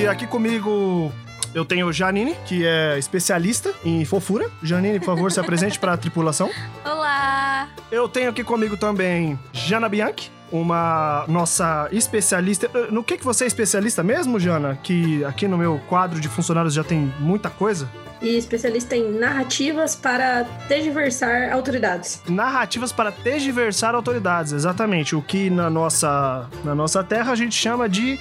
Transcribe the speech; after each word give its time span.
E 0.00 0.06
aqui 0.06 0.26
comigo 0.26 1.12
eu 1.54 1.64
tenho 1.64 1.92
Janine, 1.92 2.34
que 2.46 2.64
é 2.64 2.98
especialista 2.98 3.72
em 3.84 4.04
fofura. 4.04 4.48
Janine, 4.62 4.98
por 4.98 5.06
favor, 5.06 5.32
se 5.32 5.40
apresente 5.40 5.78
para 5.78 5.92
a 5.92 5.96
tripulação. 5.96 6.50
Olá! 6.84 7.68
Eu 7.90 8.08
tenho 8.08 8.30
aqui 8.30 8.44
comigo 8.44 8.76
também 8.76 9.38
Jana 9.52 9.88
Bianchi, 9.88 10.30
uma 10.52 11.24
nossa 11.26 11.88
especialista. 11.90 12.70
Eh, 12.72 12.88
No 12.90 13.02
que, 13.02 13.16
que 13.18 13.24
você 13.24 13.44
é 13.44 13.46
especialista 13.46 14.02
mesmo, 14.02 14.38
Jana? 14.38 14.78
Que 14.82 15.24
aqui 15.24 15.48
no 15.48 15.58
meu 15.58 15.80
quadro 15.88 16.20
de 16.20 16.28
funcionários 16.28 16.74
já 16.74 16.84
tem 16.84 17.12
muita 17.18 17.50
coisa. 17.50 17.88
e 18.20 18.36
especialista 18.36 18.94
em 18.96 19.12
narrativas 19.18 19.94
para 19.96 20.44
tergiversar 20.68 21.52
autoridades. 21.52 22.20
Narrativas 22.28 22.92
para 22.92 23.10
tergiversar 23.12 23.94
autoridades, 23.94 24.52
exatamente. 24.52 25.14
O 25.16 25.22
que 25.22 25.48
na 25.50 25.68
nossa, 25.70 26.46
na 26.64 26.74
nossa 26.74 27.02
terra 27.02 27.32
a 27.32 27.36
gente 27.36 27.54
chama 27.54 27.88
de 27.88 28.18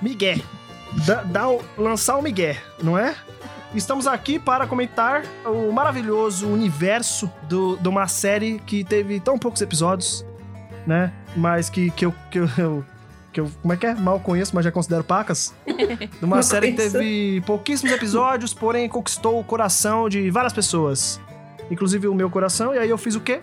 migué. 0.00 0.38
Da, 1.06 1.22
dar 1.22 1.48
o- 1.48 1.62
lançar 1.76 2.16
o 2.16 2.22
migué, 2.22 2.58
não 2.82 2.96
é? 2.98 3.14
Estamos 3.74 4.06
aqui 4.06 4.38
para 4.38 4.66
comentar 4.66 5.22
o 5.46 5.72
maravilhoso 5.72 6.46
universo 6.46 7.30
do, 7.44 7.76
de 7.78 7.88
uma 7.88 8.06
série 8.06 8.58
que 8.66 8.84
teve 8.84 9.18
tão 9.18 9.38
poucos 9.38 9.62
episódios, 9.62 10.24
né? 10.86 11.10
Mas 11.34 11.70
que, 11.70 11.90
que, 11.92 12.04
eu, 12.04 12.14
que, 12.30 12.38
eu, 12.38 12.84
que 13.32 13.40
eu. 13.40 13.50
Como 13.62 13.72
é 13.72 13.76
que 13.78 13.86
é? 13.86 13.94
Mal 13.94 14.20
conheço, 14.20 14.54
mas 14.54 14.64
já 14.66 14.70
considero 14.70 15.02
pacas. 15.02 15.54
De 15.66 16.24
uma 16.24 16.42
série 16.42 16.72
que 16.72 16.76
teve 16.76 17.42
pouquíssimos 17.46 17.90
episódios, 17.94 18.52
porém 18.52 18.86
conquistou 18.90 19.40
o 19.40 19.44
coração 19.44 20.06
de 20.08 20.30
várias 20.30 20.52
pessoas. 20.52 21.18
Inclusive 21.72 22.06
o 22.06 22.14
meu 22.14 22.28
coração, 22.28 22.74
e 22.74 22.78
aí 22.78 22.90
eu 22.90 22.98
fiz 22.98 23.14
o 23.14 23.20
quê? 23.20 23.40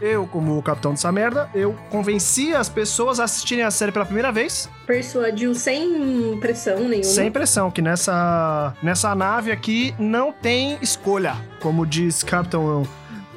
Eu, 0.00 0.26
como 0.26 0.58
o 0.58 0.62
capitão 0.62 0.90
dessa 0.90 1.12
merda, 1.12 1.48
eu 1.54 1.74
convenci 1.90 2.52
as 2.52 2.68
pessoas 2.68 3.20
a 3.20 3.24
assistirem 3.24 3.64
a 3.64 3.70
série 3.70 3.92
pela 3.92 4.04
primeira 4.04 4.32
vez, 4.32 4.68
Persuadiu 4.84 5.54
sem 5.54 6.36
pressão 6.40 6.80
nenhuma. 6.80 7.04
sem 7.04 7.30
pressão, 7.30 7.70
que 7.70 7.80
nessa, 7.80 8.74
nessa 8.82 9.14
nave 9.14 9.52
aqui 9.52 9.94
não 9.98 10.32
tem 10.32 10.76
escolha, 10.82 11.36
como 11.60 11.86
diz 11.86 12.22
Capitão 12.24 12.82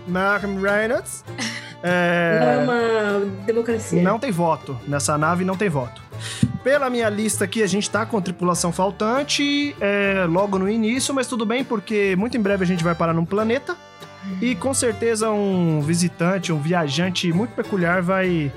Malcolm 0.07 0.59
Reynolds. 0.61 1.23
É, 1.83 2.39
Não 2.39 2.47
é 2.47 2.57
uma 3.23 3.25
democracia. 3.43 4.03
não 4.03 4.19
tem 4.19 4.29
voto. 4.29 4.77
Nessa 4.87 5.17
nave 5.17 5.43
não 5.43 5.57
tem 5.57 5.67
voto. 5.67 5.99
Pela 6.63 6.91
minha 6.91 7.09
lista 7.09 7.45
aqui, 7.45 7.63
a 7.63 7.65
gente 7.65 7.89
tá 7.89 8.05
com 8.05 8.21
tripulação 8.21 8.71
faltante 8.71 9.75
é, 9.81 10.25
logo 10.29 10.59
no 10.59 10.69
início, 10.69 11.11
mas 11.11 11.25
tudo 11.25 11.43
bem, 11.43 11.63
porque 11.63 12.15
muito 12.15 12.37
em 12.37 12.39
breve 12.39 12.63
a 12.63 12.67
gente 12.67 12.83
vai 12.83 12.93
parar 12.93 13.13
num 13.13 13.25
planeta. 13.25 13.75
E 14.41 14.55
com 14.55 14.73
certeza 14.73 15.29
um 15.31 15.81
visitante, 15.81 16.53
um 16.53 16.59
viajante 16.59 17.31
muito 17.33 17.51
peculiar 17.53 18.01
vai 18.01 18.51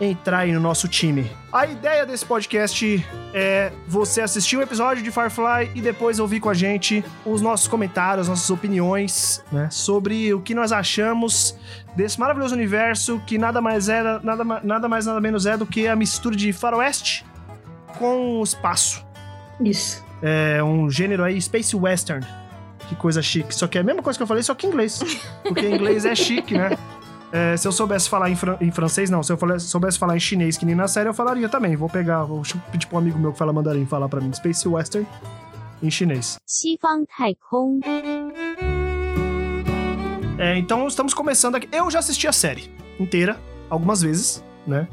entrar 0.00 0.38
aí 0.40 0.52
no 0.52 0.60
nosso 0.60 0.88
time. 0.88 1.30
A 1.52 1.66
ideia 1.66 2.04
desse 2.04 2.24
podcast 2.24 3.06
é 3.32 3.72
você 3.86 4.20
assistir 4.20 4.56
um 4.56 4.62
episódio 4.62 5.02
de 5.02 5.10
Firefly 5.10 5.70
e 5.74 5.80
depois 5.80 6.18
ouvir 6.18 6.40
com 6.40 6.50
a 6.50 6.54
gente 6.54 7.04
os 7.24 7.40
nossos 7.40 7.68
comentários, 7.68 8.28
nossas 8.28 8.50
opiniões, 8.50 9.42
né, 9.52 9.68
sobre 9.70 10.34
o 10.34 10.40
que 10.40 10.54
nós 10.54 10.72
achamos 10.72 11.56
desse 11.94 12.18
maravilhoso 12.18 12.54
universo 12.54 13.20
que 13.26 13.38
nada 13.38 13.60
mais 13.60 13.88
é, 13.88 14.02
nada, 14.02 14.44
nada 14.62 14.88
mais 14.88 15.06
nada 15.06 15.20
menos 15.20 15.46
é 15.46 15.56
do 15.56 15.64
que 15.64 15.86
a 15.86 15.94
mistura 15.94 16.34
de 16.34 16.52
faroeste 16.52 17.24
com 17.98 18.42
espaço. 18.42 19.04
Isso. 19.60 20.04
É 20.20 20.62
um 20.62 20.90
gênero 20.90 21.22
aí, 21.22 21.40
space 21.40 21.76
western. 21.76 22.26
Que 22.88 22.94
coisa 22.94 23.22
chique. 23.22 23.54
Só 23.54 23.66
que 23.66 23.78
é 23.78 23.80
a 23.80 23.84
mesma 23.84 24.02
coisa 24.02 24.18
que 24.18 24.22
eu 24.22 24.26
falei, 24.26 24.42
só 24.42 24.54
que 24.54 24.66
em 24.66 24.70
inglês. 24.70 25.00
Porque 25.42 25.68
inglês 25.68 26.04
é 26.04 26.14
chique, 26.14 26.56
né? 26.56 26.76
É, 27.32 27.56
se 27.56 27.66
eu 27.66 27.72
soubesse 27.72 28.08
falar 28.08 28.30
em, 28.30 28.36
fran 28.36 28.56
em, 28.60 28.70
francês, 28.70 29.10
não. 29.10 29.22
Se 29.22 29.32
eu 29.32 29.38
soubesse 29.58 29.98
falar 29.98 30.16
em 30.16 30.20
chinês, 30.20 30.56
que 30.56 30.64
nem 30.64 30.74
na 30.74 30.86
série, 30.86 31.08
eu 31.08 31.14
falaria 31.14 31.48
também. 31.48 31.74
Vou 31.74 31.88
pegar, 31.88 32.22
vou 32.22 32.42
pedir 32.70 32.86
pra 32.86 32.96
um 32.96 32.98
amigo 33.00 33.18
meu 33.18 33.32
que 33.32 33.38
fala 33.38 33.52
mandarim 33.52 33.84
falar 33.84 34.08
pra 34.08 34.20
mim 34.20 34.32
Space 34.32 34.68
Western 34.68 35.06
em 35.82 35.90
chinês. 35.90 36.36
É, 40.38 40.56
então 40.56 40.86
estamos 40.86 41.12
começando 41.12 41.56
aqui. 41.56 41.68
Eu 41.72 41.90
já 41.90 41.98
assisti 41.98 42.28
a 42.28 42.32
série 42.32 42.70
inteira, 43.00 43.40
algumas 43.68 44.02
vezes, 44.02 44.44
né? 44.66 44.86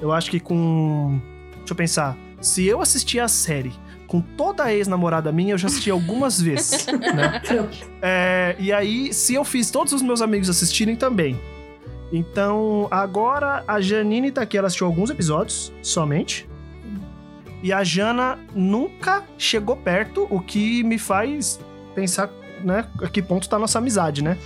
Eu 0.00 0.12
acho 0.12 0.30
que 0.30 0.40
com. 0.40 1.20
Deixa 1.58 1.72
eu 1.72 1.76
pensar. 1.76 2.16
Se 2.40 2.66
eu 2.66 2.80
assistir 2.80 3.20
a 3.20 3.28
série 3.28 3.72
com 4.12 4.20
toda 4.20 4.64
a 4.64 4.74
ex-namorada 4.74 5.32
minha, 5.32 5.54
eu 5.54 5.58
já 5.58 5.68
assisti 5.68 5.90
algumas 5.90 6.38
vezes, 6.38 6.86
né? 7.16 7.40
É, 8.02 8.54
e 8.58 8.70
aí, 8.70 9.10
se 9.14 9.32
eu 9.32 9.42
fiz 9.42 9.70
todos 9.70 9.90
os 9.94 10.02
meus 10.02 10.20
amigos 10.20 10.50
assistirem 10.50 10.94
também. 10.94 11.40
Então, 12.12 12.86
agora 12.90 13.64
a 13.66 13.80
Janine 13.80 14.30
tá 14.30 14.42
aqui, 14.42 14.58
ela 14.58 14.66
assistiu 14.66 14.86
alguns 14.86 15.08
episódios 15.08 15.72
somente. 15.82 16.46
E 17.62 17.72
a 17.72 17.82
Jana 17.82 18.38
nunca 18.54 19.24
chegou 19.38 19.76
perto, 19.76 20.26
o 20.28 20.40
que 20.40 20.82
me 20.82 20.98
faz 20.98 21.58
pensar, 21.94 22.28
né, 22.62 22.84
a 23.02 23.08
que 23.08 23.22
ponto 23.22 23.48
tá 23.48 23.56
a 23.56 23.58
nossa 23.58 23.78
amizade, 23.78 24.22
né? 24.22 24.36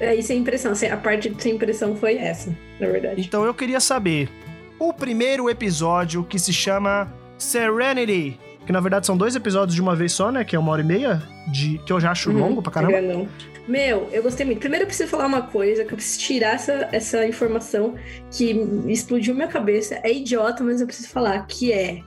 Aí 0.00 0.22
sem 0.22 0.42
pressão. 0.42 0.74
sem- 0.74 0.90
A 0.90 0.96
parte 0.96 1.28
de 1.28 1.42
sem 1.42 1.58
pressão 1.58 1.94
foi 1.94 2.14
essa, 2.16 2.56
na 2.80 2.86
verdade. 2.86 3.20
Então 3.20 3.44
eu 3.44 3.52
queria 3.52 3.80
saber 3.80 4.30
o 4.78 4.94
primeiro 4.94 5.50
episódio 5.50 6.24
que 6.24 6.38
se 6.38 6.54
chama 6.54 7.12
Serenity. 7.36 8.38
Que 8.70 8.72
na 8.72 8.78
verdade 8.78 9.04
são 9.04 9.16
dois 9.16 9.34
episódios 9.34 9.74
de 9.74 9.82
uma 9.82 9.96
vez 9.96 10.12
só, 10.12 10.30
né? 10.30 10.44
Que 10.44 10.54
é 10.54 10.58
uma 10.58 10.70
hora 10.70 10.80
e 10.80 10.84
meia, 10.84 11.20
de, 11.48 11.78
que 11.78 11.92
eu 11.92 11.98
já 11.98 12.12
acho 12.12 12.30
Uhum, 12.30 12.38
longo 12.38 12.62
pra 12.62 12.70
caramba. 12.70 12.96
é. 12.98 13.26
Meu, 13.66 14.08
eu 14.12 14.22
gostei 14.22 14.46
muito. 14.46 14.60
Primeiro 14.60 14.84
eu 14.84 14.86
preciso 14.86 15.10
falar 15.10 15.26
uma 15.26 15.42
coisa, 15.42 15.84
que 15.84 15.92
eu 15.92 15.96
preciso 15.96 16.20
tirar 16.20 16.54
essa, 16.54 16.88
essa 16.92 17.26
informação 17.26 17.96
que 18.30 18.52
explodiu 18.86 19.34
minha 19.34 19.48
cabeça. 19.48 19.98
É 20.04 20.12
idiota, 20.12 20.62
mas 20.62 20.80
eu 20.80 20.86
preciso 20.86 21.08
falar, 21.08 21.44
que 21.48 21.72
é 21.72 22.00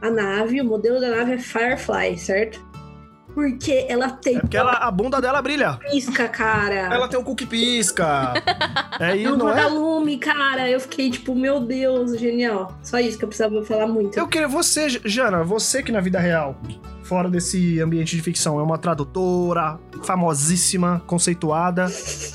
a 0.00 0.08
nave, 0.10 0.62
o 0.62 0.64
modelo 0.64 0.98
da 0.98 1.10
nave 1.10 1.34
é 1.34 1.38
Firefly, 1.38 2.16
certo? 2.16 2.66
Porque 3.38 3.86
ela 3.88 4.10
tem 4.10 4.36
É 4.36 4.40
porque 4.40 4.56
ela, 4.56 4.72
a 4.72 4.90
bunda 4.90 5.20
dela 5.20 5.40
brilha. 5.40 5.74
pisca, 5.92 6.28
cara. 6.28 6.92
Ela 6.92 7.06
tem 7.06 7.20
o 7.20 7.22
cookie 7.22 7.46
pisca. 7.46 8.34
é 8.98 9.16
isso, 9.16 9.32
um 9.32 9.36
não 9.36 9.48
é? 9.48 9.54
vagalume, 9.54 10.18
cara. 10.18 10.68
Eu 10.68 10.80
fiquei 10.80 11.08
tipo, 11.08 11.36
meu 11.36 11.60
Deus, 11.60 12.18
genial. 12.18 12.76
Só 12.82 12.98
isso 12.98 13.16
que 13.16 13.22
eu 13.22 13.28
precisava 13.28 13.64
falar 13.64 13.86
muito. 13.86 14.18
Eu 14.18 14.26
queria 14.26 14.48
você, 14.48 14.88
Jana, 15.04 15.44
você 15.44 15.84
que 15.84 15.92
na 15.92 16.00
vida 16.00 16.18
real, 16.18 16.60
fora 17.04 17.30
desse 17.30 17.80
ambiente 17.80 18.16
de 18.16 18.22
ficção, 18.22 18.58
é 18.58 18.62
uma 18.62 18.76
tradutora 18.76 19.78
famosíssima, 20.02 21.00
conceituada, 21.06 21.86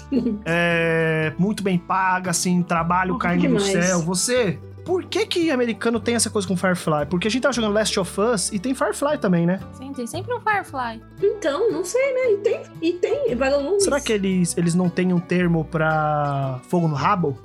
é, 0.45 1.33
muito 1.37 1.61
bem 1.63 1.77
paga, 1.77 2.31
assim, 2.31 2.63
trabalho 2.63 3.17
caindo 3.17 3.41
Demais. 3.41 3.65
do 3.65 3.71
céu. 3.71 3.99
Você, 4.03 4.57
por 4.83 5.05
que 5.05 5.25
que 5.25 5.51
americano 5.51 5.99
tem 5.99 6.15
essa 6.15 6.29
coisa 6.29 6.47
com 6.47 6.55
Firefly? 6.55 7.05
Porque 7.09 7.27
a 7.27 7.31
gente 7.31 7.41
tava 7.41 7.53
jogando 7.53 7.73
Last 7.73 7.99
of 7.99 8.21
Us 8.21 8.51
e 8.51 8.59
tem 8.59 8.73
Firefly 8.73 9.17
também, 9.17 9.45
né? 9.45 9.59
Sim, 9.73 9.93
tem 9.93 10.05
sempre 10.05 10.33
um 10.33 10.39
Firefly. 10.39 11.01
Então, 11.21 11.71
não 11.71 11.83
sei, 11.83 12.13
né? 12.13 12.33
E 12.33 12.37
tem, 12.37 12.61
e 12.81 12.93
tem 12.93 13.35
vagalumes. 13.35 13.83
Será 13.83 13.99
que 13.99 14.11
eles, 14.11 14.57
eles 14.57 14.75
não 14.75 14.89
têm 14.89 15.13
um 15.13 15.19
termo 15.19 15.65
pra 15.65 16.59
fogo 16.69 16.87
no 16.87 16.95
rabo? 16.95 17.37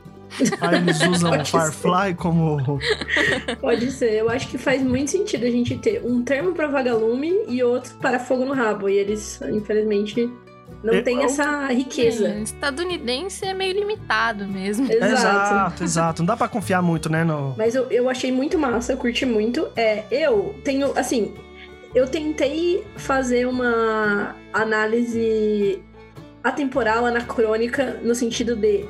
Aí 0.61 0.77
eles 0.83 1.01
usam 1.03 1.31
Pode 1.31 1.49
ser. 1.49 1.59
Firefly 1.59 2.15
como. 2.15 2.79
Pode 3.61 3.91
ser. 3.91 4.13
Eu 4.15 4.31
acho 4.31 4.49
que 4.49 4.59
faz 4.59 4.83
muito 4.83 5.11
sentido 5.11 5.45
a 5.45 5.51
gente 5.51 5.77
ter 5.79 6.03
um 6.05 6.23
termo 6.23 6.53
para 6.53 6.67
vagalume 6.67 7.33
e 7.49 7.63
outro 7.63 7.95
para 7.97 8.19
fogo 8.19 8.45
no 8.45 8.53
rabo. 8.53 8.89
E 8.89 8.97
eles, 8.97 9.41
infelizmente, 9.43 10.31
não 10.83 10.95
Eu- 10.95 11.03
têm 11.05 11.23
essa 11.25 11.67
riqueza. 11.67 12.29
É, 12.29 12.41
estadunidense 12.41 13.45
é 13.45 13.53
meio 13.55 13.75
limitado 13.75 14.47
mesmo. 14.47 14.91
Exato. 14.91 15.13
Exato, 15.13 15.85
exato. 15.85 16.23
Não 16.23 16.27
dá 16.27 16.37
pra 16.37 16.49
confiar 16.49 16.83
muito, 16.83 17.11
né? 17.11 17.25
No... 17.25 17.55
Mas 17.57 17.75
eu, 17.75 17.87
eu 17.91 18.09
achei 18.09 18.31
muito 18.31 18.59
massa, 18.59 18.93
eu 18.93 18.97
curti 18.97 19.27
muito. 19.27 19.69
É, 19.77 20.05
eu 20.11 20.55
tenho, 20.65 20.93
assim, 20.97 21.35
eu 21.95 22.07
tentei 22.07 22.85
fazer 22.97 23.47
uma 23.47 24.37
análise 24.53 25.83
atemporal, 26.45 27.05
anacrônica, 27.07 27.99
no 28.03 28.15
sentido 28.15 28.55
de 28.55 28.85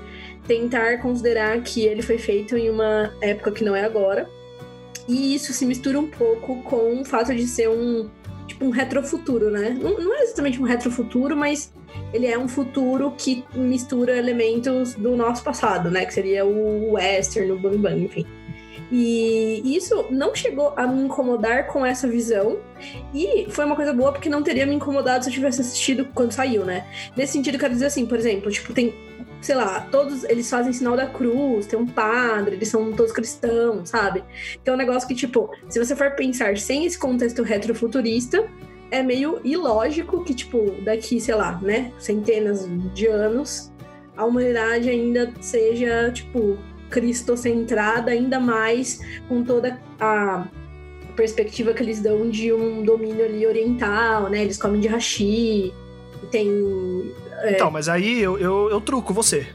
tentar 0.46 0.98
considerar 0.98 1.60
que 1.60 1.84
ele 1.84 2.02
foi 2.02 2.18
feito 2.18 2.56
em 2.56 2.70
uma 2.70 3.12
época 3.20 3.50
que 3.52 3.64
não 3.64 3.74
é 3.74 3.84
agora. 3.84 4.28
E 5.08 5.34
isso 5.34 5.52
se 5.54 5.64
mistura 5.64 5.98
um 5.98 6.06
pouco 6.06 6.62
com 6.62 7.00
o 7.00 7.04
fato 7.04 7.34
de 7.34 7.46
ser 7.46 7.68
um 7.68 8.08
tipo 8.48 8.64
um 8.64 8.70
retrofuturo, 8.70 9.50
né? 9.50 9.76
Não, 9.80 9.98
não 9.98 10.16
é 10.16 10.22
exatamente 10.22 10.60
um 10.60 10.64
retrofuturo, 10.64 11.36
mas 11.36 11.72
ele 12.12 12.26
é 12.26 12.38
um 12.38 12.48
futuro 12.48 13.12
que 13.16 13.44
mistura 13.54 14.16
elementos 14.16 14.94
do 14.94 15.14
nosso 15.16 15.44
passado, 15.44 15.90
né? 15.90 16.04
Que 16.04 16.14
seria 16.14 16.44
o 16.44 16.92
western, 16.92 17.52
o 17.52 17.58
bang 17.58 17.78
bang, 17.78 18.04
enfim. 18.04 18.26
E 18.90 19.76
isso 19.76 20.06
não 20.10 20.34
chegou 20.34 20.72
a 20.74 20.86
me 20.86 21.02
incomodar 21.02 21.66
com 21.66 21.84
essa 21.84 22.08
visão. 22.08 22.58
E 23.14 23.46
foi 23.50 23.64
uma 23.66 23.76
coisa 23.76 23.92
boa 23.92 24.12
porque 24.12 24.30
não 24.30 24.42
teria 24.42 24.64
me 24.64 24.74
incomodado 24.74 25.24
se 25.24 25.30
eu 25.30 25.34
tivesse 25.34 25.60
assistido 25.60 26.08
quando 26.14 26.32
saiu, 26.32 26.64
né? 26.64 26.86
Nesse 27.14 27.34
sentido, 27.34 27.58
quero 27.58 27.74
dizer 27.74 27.86
assim, 27.86 28.06
por 28.06 28.18
exemplo, 28.18 28.50
tipo, 28.50 28.72
tem, 28.72 28.94
sei 29.40 29.54
lá, 29.54 29.80
todos 29.90 30.24
eles 30.24 30.48
fazem 30.48 30.72
sinal 30.72 30.96
da 30.96 31.06
cruz, 31.06 31.66
tem 31.66 31.78
um 31.78 31.86
padre, 31.86 32.56
eles 32.56 32.68
são 32.68 32.92
todos 32.92 33.12
cristãos, 33.12 33.88
sabe? 33.88 34.24
Então 34.60 34.74
é 34.74 34.76
um 34.76 34.78
negócio 34.78 35.06
que, 35.08 35.14
tipo, 35.14 35.50
se 35.68 35.78
você 35.78 35.94
for 35.94 36.10
pensar 36.12 36.56
sem 36.56 36.84
esse 36.84 36.98
contexto 36.98 37.42
retrofuturista, 37.42 38.48
é 38.90 39.02
meio 39.02 39.40
ilógico 39.44 40.24
que, 40.24 40.34
tipo, 40.34 40.72
daqui, 40.82 41.20
sei 41.20 41.34
lá, 41.34 41.58
né, 41.62 41.92
centenas 41.98 42.66
de 42.94 43.06
anos, 43.06 43.72
a 44.16 44.24
humanidade 44.24 44.88
ainda 44.90 45.32
seja, 45.40 46.10
tipo, 46.12 46.58
cristocentrada, 46.90 48.10
ainda 48.10 48.40
mais 48.40 49.00
com 49.28 49.44
toda 49.44 49.78
a 50.00 50.48
perspectiva 51.14 51.72
que 51.74 51.82
eles 51.82 52.00
dão 52.00 52.30
de 52.30 52.52
um 52.52 52.82
domínio 52.82 53.24
ali 53.24 53.46
oriental, 53.46 54.30
né? 54.30 54.42
Eles 54.42 54.56
comem 54.56 54.80
de 54.80 54.88
hashi, 54.88 55.72
tem... 56.30 56.48
É... 57.42 57.52
Então, 57.52 57.70
mas 57.70 57.88
aí 57.88 58.20
eu, 58.20 58.38
eu, 58.38 58.70
eu 58.70 58.80
truco 58.80 59.12
você. 59.12 59.46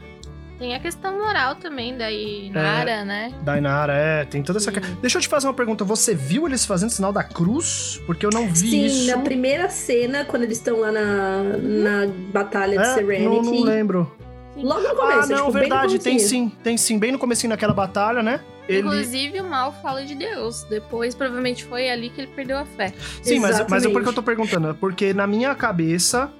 Tem 0.58 0.74
a 0.74 0.80
questão 0.80 1.18
moral 1.18 1.56
também 1.56 1.96
da 1.96 2.10
Inara, 2.10 2.90
é, 2.90 3.04
né? 3.04 3.34
Da 3.42 3.58
Inara, 3.58 3.92
é. 3.92 4.24
Tem 4.24 4.42
toda 4.42 4.58
essa. 4.58 4.72
Sim. 4.72 4.80
Deixa 5.00 5.18
eu 5.18 5.22
te 5.22 5.28
fazer 5.28 5.48
uma 5.48 5.54
pergunta. 5.54 5.84
Você 5.84 6.14
viu 6.14 6.46
eles 6.46 6.64
fazendo 6.64 6.90
sinal 6.90 7.12
da 7.12 7.24
cruz? 7.24 8.00
Porque 8.06 8.24
eu 8.24 8.30
não 8.32 8.46
vi 8.46 8.70
Sim, 8.70 8.84
isso. 8.84 9.04
Sim, 9.04 9.10
na 9.10 9.18
primeira 9.18 9.68
cena, 9.68 10.24
quando 10.24 10.44
eles 10.44 10.58
estão 10.58 10.78
lá 10.78 10.92
na, 10.92 11.42
na 11.42 12.12
Batalha 12.32 12.78
de 12.78 12.84
é, 12.84 12.94
Serenity. 12.94 13.24
Não, 13.24 13.42
não 13.42 13.62
lembro. 13.62 14.10
Logo 14.56 14.80
no 14.80 14.94
começo, 14.94 15.32
Ah, 15.32 15.36
não, 15.36 15.46
tipo, 15.46 15.50
verdade, 15.50 15.98
tem 15.98 16.18
sim, 16.20 16.52
tem 16.62 16.76
sim, 16.76 16.98
bem 16.98 17.10
no 17.10 17.18
comecinho 17.18 17.50
daquela 17.50 17.74
batalha, 17.74 18.22
né? 18.22 18.40
Ele... 18.68 18.78
Inclusive, 18.78 19.40
o 19.40 19.44
mal 19.44 19.74
fala 19.82 20.04
de 20.04 20.14
Deus. 20.14 20.64
Depois, 20.70 21.14
provavelmente, 21.14 21.64
foi 21.64 21.90
ali 21.90 22.08
que 22.08 22.20
ele 22.20 22.30
perdeu 22.34 22.56
a 22.56 22.64
fé. 22.64 22.94
Sim, 23.20 23.40
mas, 23.40 23.50
mas 23.50 23.50
é 23.50 23.54
Exatamente. 23.56 23.92
porque 23.92 24.08
eu 24.08 24.12
tô 24.12 24.22
perguntando, 24.22 24.68
é 24.68 24.72
porque 24.72 25.12
na 25.12 25.26
minha 25.26 25.54
cabeça, 25.54 26.32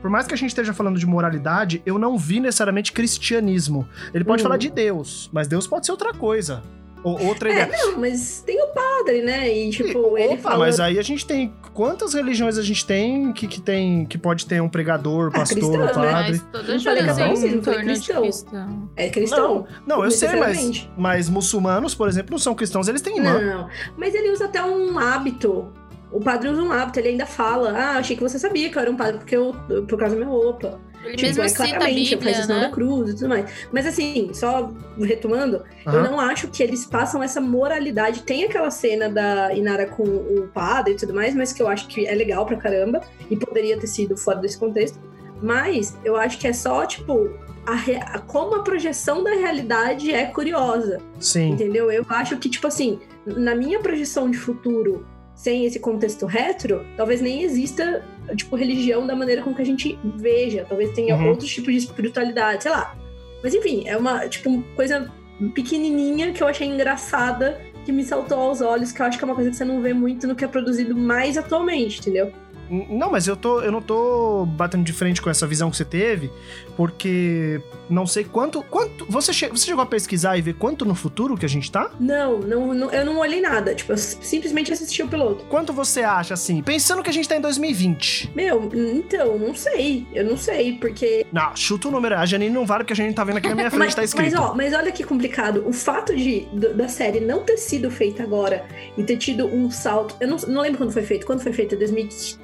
por 0.00 0.10
mais 0.10 0.26
que 0.26 0.34
a 0.34 0.36
gente 0.36 0.50
esteja 0.50 0.72
falando 0.72 0.98
de 0.98 1.06
moralidade, 1.06 1.82
eu 1.86 1.98
não 1.98 2.16
vi 2.18 2.40
necessariamente 2.40 2.92
cristianismo. 2.92 3.88
Ele 4.14 4.24
pode 4.24 4.42
Hum. 4.42 4.44
falar 4.44 4.56
de 4.56 4.70
Deus, 4.70 5.28
mas 5.32 5.48
Deus 5.48 5.66
pode 5.66 5.86
ser 5.86 5.92
outra 5.92 6.12
coisa. 6.12 6.62
Ou 7.04 7.22
outra 7.26 7.48
É, 7.50 7.52
ideia. 7.62 7.68
não, 7.84 8.00
mas 8.00 8.42
tem 8.44 8.60
o 8.60 8.66
padre, 8.68 9.22
né? 9.22 9.48
E, 9.48 9.70
tipo, 9.70 10.18
E- 10.18 10.22
ele 10.22 10.32
Opa, 10.34 10.42
fala... 10.42 10.58
mas 10.66 10.80
aí 10.80 10.98
a 10.98 11.02
gente 11.02 11.24
tem. 11.24 11.52
Quantas 11.72 12.14
religiões 12.14 12.58
a 12.58 12.62
gente 12.62 12.84
tem 12.84 13.32
que, 13.32 13.46
que 13.46 13.60
tem 13.60 14.04
que 14.06 14.18
pode 14.18 14.44
ter 14.46 14.60
um 14.60 14.68
pregador, 14.68 15.28
Ah, 15.32 15.38
pastor, 15.38 15.56
cristão, 15.70 16.02
né? 16.02 16.10
padre? 16.10 16.32
Mas 16.32 16.42
todas 16.50 16.84
Não 16.84 16.94
catolicismo, 16.96 17.46
em 17.58 17.60
torno 17.60 17.78
de 17.80 17.84
cristão. 17.86 18.22
cristão. 18.22 18.90
É 18.96 19.08
cristão. 19.08 19.66
Não, 19.86 20.02
eu 20.04 20.10
sei, 20.10 20.34
mas, 20.36 20.88
mas 20.96 21.28
muçulmanos, 21.28 21.94
por 21.94 22.08
exemplo, 22.08 22.32
não 22.32 22.38
são 22.38 22.56
cristãos, 22.56 22.88
eles 22.88 23.02
têm 23.02 23.18
imã. 23.18 23.38
Não, 23.40 23.68
mas 23.96 24.12
ele 24.12 24.32
usa 24.32 24.46
até 24.46 24.60
um 24.64 24.98
hábito. 24.98 25.68
O 26.16 26.20
padre 26.20 26.48
usa 26.48 26.62
um 26.62 26.72
hábito, 26.72 26.98
ele 26.98 27.08
ainda 27.08 27.26
fala: 27.26 27.72
Ah, 27.72 27.98
achei 27.98 28.16
que 28.16 28.22
você 28.22 28.38
sabia 28.38 28.70
que 28.70 28.78
eu 28.78 28.82
era 28.82 28.90
um 28.90 28.96
padre 28.96 29.18
porque 29.18 29.36
eu, 29.36 29.54
por 29.88 29.98
causa 29.98 30.14
da 30.16 30.24
minha 30.24 30.28
roupa. 30.34 30.80
Ele 31.04 31.12
Tipo, 31.16 31.26
mesmo 31.28 31.42
é 31.44 31.48
cita 31.48 31.62
a 31.64 31.68
claramente, 31.68 32.16
Bíblia, 32.16 32.22
faz 32.22 32.38
o 32.38 32.42
sinal 32.42 32.58
né? 32.58 32.64
da 32.66 32.72
cruz 32.72 33.10
e 33.10 33.14
tudo 33.14 33.28
mais. 33.28 33.50
Mas 33.70 33.86
assim, 33.86 34.30
só 34.32 34.72
retomando, 34.98 35.62
eu 35.84 35.92
Aham. 35.92 36.02
não 36.02 36.18
acho 36.18 36.48
que 36.48 36.62
eles 36.62 36.84
passam 36.86 37.22
essa 37.22 37.40
moralidade. 37.40 38.22
Tem 38.22 38.44
aquela 38.44 38.70
cena 38.70 39.08
da 39.08 39.52
Inara 39.54 39.86
com 39.86 40.02
o 40.02 40.48
padre 40.52 40.94
e 40.94 40.96
tudo 40.96 41.14
mais, 41.14 41.34
mas 41.34 41.52
que 41.52 41.62
eu 41.62 41.68
acho 41.68 41.86
que 41.86 42.06
é 42.06 42.14
legal 42.14 42.44
pra 42.46 42.56
caramba 42.56 43.02
e 43.30 43.36
poderia 43.36 43.78
ter 43.78 43.86
sido 43.86 44.16
fora 44.16 44.38
desse 44.38 44.58
contexto. 44.58 44.98
Mas 45.42 45.96
eu 46.04 46.16
acho 46.16 46.38
que 46.38 46.48
é 46.48 46.52
só, 46.52 46.84
tipo, 46.86 47.30
a 47.66 47.74
re- 47.74 47.96
a- 48.00 48.18
como 48.20 48.54
a 48.56 48.62
projeção 48.62 49.22
da 49.22 49.30
realidade 49.30 50.10
é 50.12 50.24
curiosa. 50.26 50.98
Sim. 51.20 51.50
Entendeu? 51.50 51.90
Eu 51.92 52.04
acho 52.08 52.36
que, 52.38 52.48
tipo 52.48 52.66
assim, 52.66 52.98
na 53.26 53.54
minha 53.54 53.78
projeção 53.80 54.30
de 54.30 54.38
futuro, 54.38 55.06
sem 55.36 55.64
esse 55.66 55.78
contexto 55.78 56.26
retro, 56.26 56.84
talvez 56.96 57.20
nem 57.20 57.42
exista, 57.42 58.02
tipo, 58.34 58.56
religião 58.56 59.06
da 59.06 59.14
maneira 59.14 59.42
com 59.42 59.54
que 59.54 59.62
a 59.62 59.64
gente 59.66 59.96
veja. 60.16 60.64
Talvez 60.68 60.90
tenha 60.92 61.14
Uhum. 61.14 61.28
outros 61.28 61.48
tipos 61.54 61.72
de 61.72 61.78
espiritualidade, 61.78 62.62
sei 62.64 62.72
lá. 62.72 62.96
Mas 63.44 63.54
enfim, 63.54 63.84
é 63.86 63.96
uma, 63.96 64.26
tipo, 64.28 64.62
coisa 64.74 65.12
pequenininha 65.54 66.32
que 66.32 66.42
eu 66.42 66.46
achei 66.48 66.66
engraçada, 66.66 67.60
que 67.84 67.92
me 67.92 68.02
saltou 68.02 68.38
aos 68.38 68.60
olhos, 68.60 68.90
que 68.92 69.00
eu 69.00 69.06
acho 69.06 69.18
que 69.18 69.24
é 69.24 69.26
uma 69.26 69.34
coisa 69.34 69.50
que 69.50 69.56
você 69.56 69.64
não 69.64 69.80
vê 69.82 69.92
muito 69.92 70.26
no 70.26 70.34
que 70.34 70.44
é 70.44 70.48
produzido 70.48 70.96
mais 70.96 71.36
atualmente, 71.38 72.00
entendeu? 72.00 72.32
Não, 72.70 73.10
mas 73.10 73.26
eu, 73.26 73.36
tô, 73.36 73.60
eu 73.60 73.70
não 73.72 73.80
tô 73.82 74.44
batendo 74.46 74.84
de 74.84 74.92
frente 74.92 75.20
com 75.22 75.30
essa 75.30 75.46
visão 75.46 75.70
que 75.70 75.76
você 75.76 75.84
teve, 75.84 76.30
porque 76.76 77.60
não 77.88 78.06
sei 78.06 78.24
quanto. 78.24 78.62
quanto 78.62 79.06
você, 79.08 79.32
che- 79.32 79.48
você 79.48 79.66
chegou 79.66 79.82
a 79.82 79.86
pesquisar 79.86 80.36
e 80.36 80.42
ver 80.42 80.54
quanto 80.54 80.84
no 80.84 80.94
futuro 80.94 81.36
que 81.36 81.44
a 81.44 81.48
gente 81.48 81.70
tá? 81.70 81.90
Não, 81.98 82.38
não, 82.38 82.74
não- 82.74 82.90
eu 82.92 83.04
não 83.04 83.18
olhei 83.18 83.40
nada. 83.40 83.74
Tipo, 83.74 83.92
eu 83.92 83.98
simplesmente 83.98 84.72
assisti 84.72 85.02
o 85.02 85.08
piloto. 85.08 85.44
Quanto 85.46 85.72
você 85.72 86.02
acha, 86.02 86.34
assim, 86.34 86.62
pensando 86.62 87.02
que 87.02 87.10
a 87.10 87.12
gente 87.12 87.28
tá 87.28 87.36
em 87.36 87.40
2020? 87.40 88.30
Meu, 88.34 88.70
então, 88.74 89.38
não 89.38 89.54
sei. 89.54 90.06
Eu 90.12 90.24
não 90.24 90.36
sei, 90.36 90.72
porque 90.78 91.26
Não, 91.32 91.54
chuta 91.56 91.88
o 91.88 91.90
número. 91.90 92.16
A 92.16 92.26
Janine 92.26 92.52
não 92.54 92.66
vale 92.66 92.84
porque 92.84 92.92
a 92.92 92.96
gente 92.96 93.14
tá 93.14 93.24
vendo 93.24 93.38
aqui 93.38 93.48
na 93.48 93.54
minha 93.54 93.70
frente, 93.70 93.84
mas, 93.86 93.94
tá 93.94 94.04
escrito. 94.04 94.32
Mas, 94.32 94.40
ó, 94.40 94.54
mas 94.54 94.72
olha 94.74 94.92
que 94.92 95.02
complicado. 95.04 95.64
O 95.66 95.72
fato 95.72 96.14
de, 96.14 96.46
da 96.74 96.88
série 96.88 97.20
não 97.20 97.42
ter 97.42 97.56
sido 97.56 97.90
feita 97.90 98.22
agora 98.22 98.66
e 98.96 99.02
ter 99.02 99.16
tido 99.16 99.46
um 99.46 99.70
salto. 99.70 100.14
Eu 100.20 100.28
não, 100.28 100.36
não 100.48 100.62
lembro 100.62 100.78
quando 100.78 100.92
foi 100.92 101.02
feito. 101.02 101.26
Quando 101.26 101.40
foi 101.40 101.52
feito? 101.52 101.76
2013? 101.76 102.38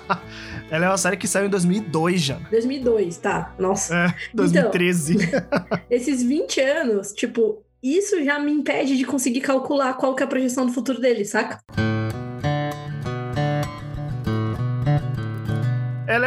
Ela 0.70 0.86
é 0.86 0.88
uma 0.88 0.98
série 0.98 1.16
que 1.16 1.26
saiu 1.26 1.46
em 1.46 1.50
2002, 1.50 2.20
já. 2.20 2.34
2002, 2.50 3.16
tá. 3.16 3.54
Nossa. 3.58 3.94
É, 3.94 4.14
2013. 4.32 5.16
Esses 5.90 6.22
20 6.22 6.60
anos, 6.60 7.12
tipo, 7.12 7.62
isso 7.82 8.22
já 8.22 8.38
me 8.38 8.52
impede 8.52 8.96
de 8.96 9.04
conseguir 9.04 9.40
calcular 9.40 9.94
qual 9.94 10.14
que 10.14 10.22
é 10.22 10.26
a 10.26 10.28
projeção 10.28 10.66
do 10.66 10.72
futuro 10.72 11.00
dele, 11.00 11.24
saca? 11.24 11.58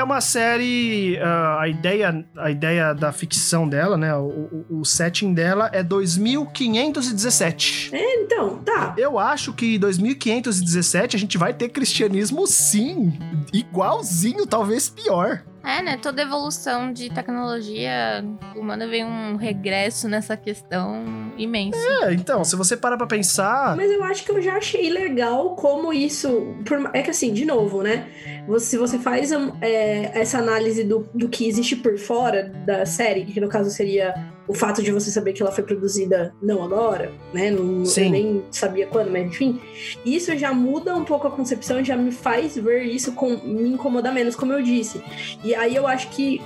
É 0.03 0.05
uma 0.05 0.21
série. 0.21 1.17
ah, 1.21 1.59
a, 1.61 1.67
ideia, 1.67 2.25
a 2.38 2.51
ideia 2.51 2.94
da 2.94 3.11
ficção 3.11 3.67
dela, 3.67 3.97
né? 3.97 4.13
O, 4.15 4.65
o- 4.69 4.79
o 4.81 4.85
setting 4.85 5.33
dela 5.33 5.69
é 5.73 5.81
2517. 5.83 7.91
Então, 7.93 8.57
tá. 8.60 8.93
Eu 8.98 9.17
acho 9.17 9.53
que 9.53 9.75
em 9.75 9.79
2517 9.79 11.15
a 11.15 11.19
gente 11.19 11.38
vai 11.38 11.53
ter 11.53 11.69
cristianismo 11.69 12.45
sim. 12.48 13.13
Igualzinho, 13.51 14.45
talvez 14.45 14.89
pior. 14.89 15.43
É, 15.63 15.82
né? 15.82 15.98
Toda 16.01 16.22
evolução 16.22 16.91
de 16.91 17.10
tecnologia 17.10 18.24
humana 18.55 18.86
vem 18.88 19.05
um 19.05 19.36
regresso 19.38 20.10
nessa 20.10 20.36
questão 20.36 21.32
imenso. 21.38 21.77
É, 22.03 22.13
então, 22.13 22.43
se 22.43 22.55
você 22.55 22.75
parar 22.75 22.98
pra 22.98 23.08
pensar. 23.08 23.75
Mas 23.77 23.89
eu 23.89 24.03
acho 24.03 24.24
que 24.25 24.32
eu 24.32 24.41
já 24.41 24.55
achei 24.58 24.89
legal 24.89 25.55
como 25.55 25.93
isso. 25.93 26.53
por- 26.65 26.89
é 26.93 27.01
que 27.01 27.10
assim, 27.12 27.32
de 27.34 27.46
novo, 27.46 27.82
né? 27.82 28.08
Você- 28.48 28.72
se 28.72 28.77
você 28.77 29.00
faz 29.00 29.32
um, 29.32 29.51
é, 29.62 30.12
essa 30.20 30.38
análise 30.39 30.84
do, 30.84 31.08
do 31.13 31.29
que 31.29 31.48
existe 31.48 31.75
por 31.77 31.98
fora 31.98 32.51
da 32.65 32.86
série, 32.86 33.24
que 33.25 33.39
no 33.39 33.48
caso 33.48 33.70
seria 33.70 34.13
o 34.47 34.53
fato 34.53 34.83
de 34.83 34.91
você 34.91 35.09
saber 35.09 35.33
que 35.33 35.41
ela 35.41 35.51
foi 35.51 35.63
produzida 35.63 36.33
não 36.41 36.63
agora, 36.63 37.12
né? 37.33 37.50
Não, 37.50 37.85
Sim. 37.85 38.05
eu 38.05 38.12
nem 38.12 38.43
sabia 38.51 38.88
quando, 38.88 39.09
mas 39.09 39.27
enfim. 39.27 39.62
Isso 40.05 40.38
já 40.38 40.53
muda 40.53 40.93
um 40.95 41.05
pouco 41.05 41.27
a 41.27 41.31
concepção 41.31 41.79
e 41.79 41.83
já 41.83 41.95
me 41.95 42.12
faz 42.12 42.57
ver 42.57 42.83
isso 42.83 43.13
com 43.13 43.38
me 43.38 43.69
incomodar 43.69 44.13
menos, 44.13 44.35
como 44.35 44.53
eu 44.53 44.62
disse. 44.62 45.01
E 45.43 45.55
aí 45.55 45.75
eu 45.75 45.88
acho 45.88 46.09
que 46.09 46.41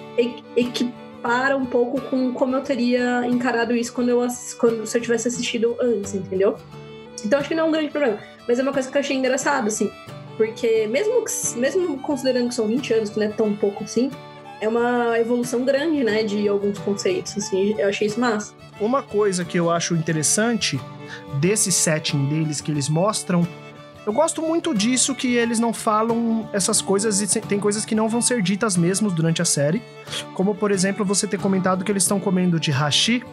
equipara 0.55 1.57
um 1.57 1.65
pouco 1.65 1.99
com 2.01 2.33
como 2.33 2.55
eu 2.55 2.61
teria 2.61 3.25
encarado 3.25 3.75
isso 3.75 3.93
quando 3.93 4.09
eu 4.09 4.27
quando 4.59 4.85
se 4.85 4.97
eu 4.97 5.01
tivesse 5.01 5.27
assistido 5.27 5.75
antes, 5.81 6.13
entendeu? 6.13 6.55
Então 7.25 7.39
acho 7.39 7.49
que 7.49 7.55
não 7.55 7.65
é 7.65 7.67
um 7.67 7.71
grande 7.71 7.89
problema. 7.89 8.19
Mas 8.47 8.59
é 8.59 8.61
uma 8.61 8.71
coisa 8.71 8.89
que 8.89 8.95
eu 8.95 9.01
achei 9.01 9.17
engraçado, 9.17 9.67
assim. 9.67 9.91
Porque 10.37 10.85
mesmo, 10.85 11.23
mesmo 11.57 11.97
considerando 11.99 12.49
que 12.49 12.55
são 12.55 12.67
20 12.67 12.93
anos, 12.93 13.09
que 13.09 13.19
não 13.19 13.25
é 13.25 13.29
tão 13.29 13.55
pouco 13.55 13.83
assim, 13.83 14.11
é 14.59 14.67
uma 14.67 15.17
evolução 15.19 15.63
grande, 15.63 16.03
né, 16.03 16.23
de 16.23 16.47
alguns 16.47 16.77
conceitos, 16.79 17.37
assim. 17.37 17.75
Eu 17.77 17.89
achei 17.89 18.07
isso 18.07 18.19
massa. 18.19 18.53
Uma 18.79 19.01
coisa 19.01 19.43
que 19.43 19.57
eu 19.57 19.69
acho 19.71 19.95
interessante 19.95 20.79
desse 21.39 21.71
setting 21.71 22.27
deles 22.27 22.61
que 22.61 22.71
eles 22.71 22.89
mostram. 22.89 23.47
Eu 24.05 24.13
gosto 24.13 24.41
muito 24.41 24.73
disso 24.73 25.13
que 25.13 25.35
eles 25.35 25.59
não 25.59 25.73
falam 25.73 26.49
essas 26.53 26.81
coisas 26.81 27.21
e 27.21 27.41
tem 27.41 27.59
coisas 27.59 27.83
que 27.83 27.93
não 27.93 28.07
vão 28.07 28.21
ser 28.21 28.41
ditas 28.41 28.77
mesmo 28.77 29.11
durante 29.11 29.41
a 29.41 29.45
série. 29.45 29.81
Como, 30.33 30.55
por 30.55 30.71
exemplo, 30.71 31.03
você 31.03 31.27
ter 31.27 31.39
comentado 31.39 31.83
que 31.83 31.91
eles 31.91 32.03
estão 32.03 32.19
comendo 32.19 32.59
de 32.59 32.71
hashi. 32.71 33.23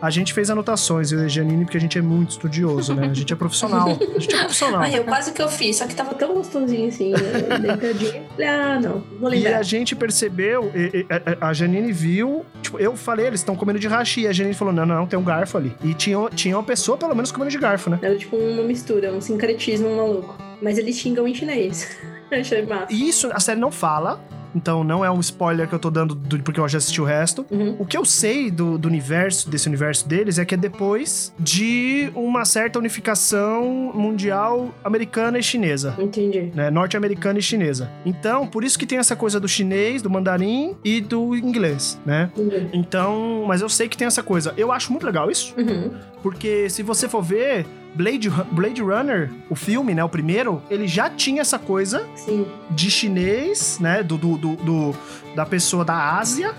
A 0.00 0.10
gente 0.10 0.32
fez 0.32 0.50
anotações, 0.50 1.12
eu 1.12 1.20
e 1.20 1.24
a 1.24 1.28
Janine, 1.28 1.64
porque 1.64 1.76
a 1.76 1.80
gente 1.80 1.98
é 1.98 2.02
muito 2.02 2.30
estudioso, 2.30 2.94
né? 2.94 3.08
A 3.10 3.14
gente 3.14 3.32
é 3.32 3.36
profissional. 3.36 3.88
A 3.88 4.18
gente 4.18 4.34
é 4.34 4.38
profissional. 4.38 4.80
Ai, 4.80 4.98
eu 4.98 5.04
quase 5.04 5.32
que 5.32 5.40
eu 5.42 5.48
fiz, 5.48 5.76
só 5.76 5.86
que 5.86 5.94
tava 5.94 6.14
tão 6.14 6.34
gostosinho 6.34 6.88
assim, 6.88 7.10
né, 7.10 7.18
deitadinho. 7.60 8.22
Falei, 8.30 8.48
ah, 8.48 8.80
não, 8.80 9.02
vou 9.20 9.32
E 9.34 9.46
a 9.46 9.62
gente 9.62 9.94
percebeu, 9.94 10.70
e- 10.74 10.98
e- 11.00 11.06
a- 11.40 11.52
Janine 11.52 11.92
viu, 11.92 12.44
tipo, 12.60 12.78
eu 12.78 12.96
falei, 12.96 13.26
eles 13.26 13.40
estão 13.40 13.54
comendo 13.56 13.78
de 13.78 13.86
hashi. 13.88 14.22
E 14.22 14.26
a 14.28 14.32
Janine 14.32 14.54
falou: 14.54 14.72
não, 14.72 14.84
não, 14.86 15.06
tem 15.06 15.18
um 15.18 15.24
garfo 15.24 15.56
ali. 15.58 15.74
E 15.82 15.94
tinha, 15.94 16.18
tinha 16.34 16.56
uma 16.56 16.62
pessoa, 16.64 16.96
pelo 16.96 17.14
menos, 17.14 17.30
comendo 17.32 17.50
de 17.50 17.58
garfo, 17.58 17.90
né? 17.90 17.98
Era 18.02 18.16
tipo 18.16 18.36
uma 18.36 18.62
mistura, 18.62 19.12
um 19.12 19.20
sincretismo 19.20 19.94
maluco. 19.96 20.36
Mas 20.60 20.78
eles 20.78 20.96
xingam 20.96 21.26
em 21.26 21.34
chinês. 21.34 21.96
Eu 22.30 22.40
achei 22.40 22.64
massa. 22.64 22.86
E 22.90 23.08
isso 23.08 23.28
a 23.32 23.38
série 23.40 23.60
não 23.60 23.70
fala, 23.70 24.18
Então 24.54 24.84
não 24.84 25.04
é 25.04 25.10
um 25.10 25.20
spoiler 25.20 25.66
que 25.68 25.74
eu 25.74 25.78
tô 25.78 25.90
dando 25.90 26.14
do- 26.14 26.42
porque 26.42 26.60
eu 26.60 26.68
já 26.68 26.78
assisti 26.78 27.00
o 27.00 27.04
resto. 27.04 27.46
Uhum. 27.50 27.76
O 27.78 27.86
que 27.86 27.96
eu 27.96 28.04
sei 28.04 28.50
do, 28.50 28.76
do 28.78 28.86
universo, 28.88 29.48
desse 29.48 29.66
universo 29.68 30.06
deles, 30.08 30.38
é 30.38 30.44
que 30.44 30.54
é 30.54 30.58
depois 30.58 31.32
de 31.38 32.10
uma 32.14 32.44
certa 32.44 32.78
unificação 32.78 33.92
mundial 33.94 34.74
americana 34.84 35.38
e 35.38 35.42
chinesa. 35.42 35.94
Entendi. 35.98 36.50
Né, 36.54 36.70
norte-americana 36.70 37.38
e 37.38 37.42
chinesa. 37.42 37.90
Então, 38.04 38.46
por 38.46 38.64
isso 38.64 38.78
que 38.78 38.86
tem 38.86 38.98
essa 38.98 39.14
coisa 39.16 39.38
do 39.38 39.48
chinês, 39.48 40.02
do 40.02 40.10
mandarim 40.10 40.76
e 40.84 41.00
do 41.00 41.34
inglês, 41.36 41.98
né? 42.04 42.30
Entendi. 42.36 42.68
Então, 42.72 43.44
mas 43.46 43.60
eu 43.62 43.68
sei 43.68 43.88
que 43.88 43.96
tem 43.96 44.06
essa 44.06 44.22
coisa. 44.22 44.52
Eu 44.56 44.72
acho 44.72 44.90
muito 44.90 45.04
legal 45.06 45.30
isso, 45.30 45.54
Uhum. 45.56 45.90
porque 46.22 46.68
se 46.70 46.82
você 46.82 47.08
for 47.08 47.22
ver 47.22 47.66
Blade, 47.94 48.30
Blade 48.50 48.80
Runner, 48.82 49.30
o 49.50 49.54
filme, 49.54 49.94
né, 49.94 50.02
o 50.02 50.08
primeiro, 50.08 50.62
ele 50.70 50.86
já 50.88 51.10
tinha 51.10 51.40
essa 51.42 51.58
coisa 51.58 52.06
Sim. 52.16 52.46
de 52.70 52.90
chinês, 52.90 53.78
né, 53.80 54.02
do, 54.02 54.16
do, 54.16 54.36
do- 54.38 54.56
do- 54.56 54.94
da 55.34 55.44
pessoa 55.44 55.84
da 55.84 56.16
Ásia 56.18 56.54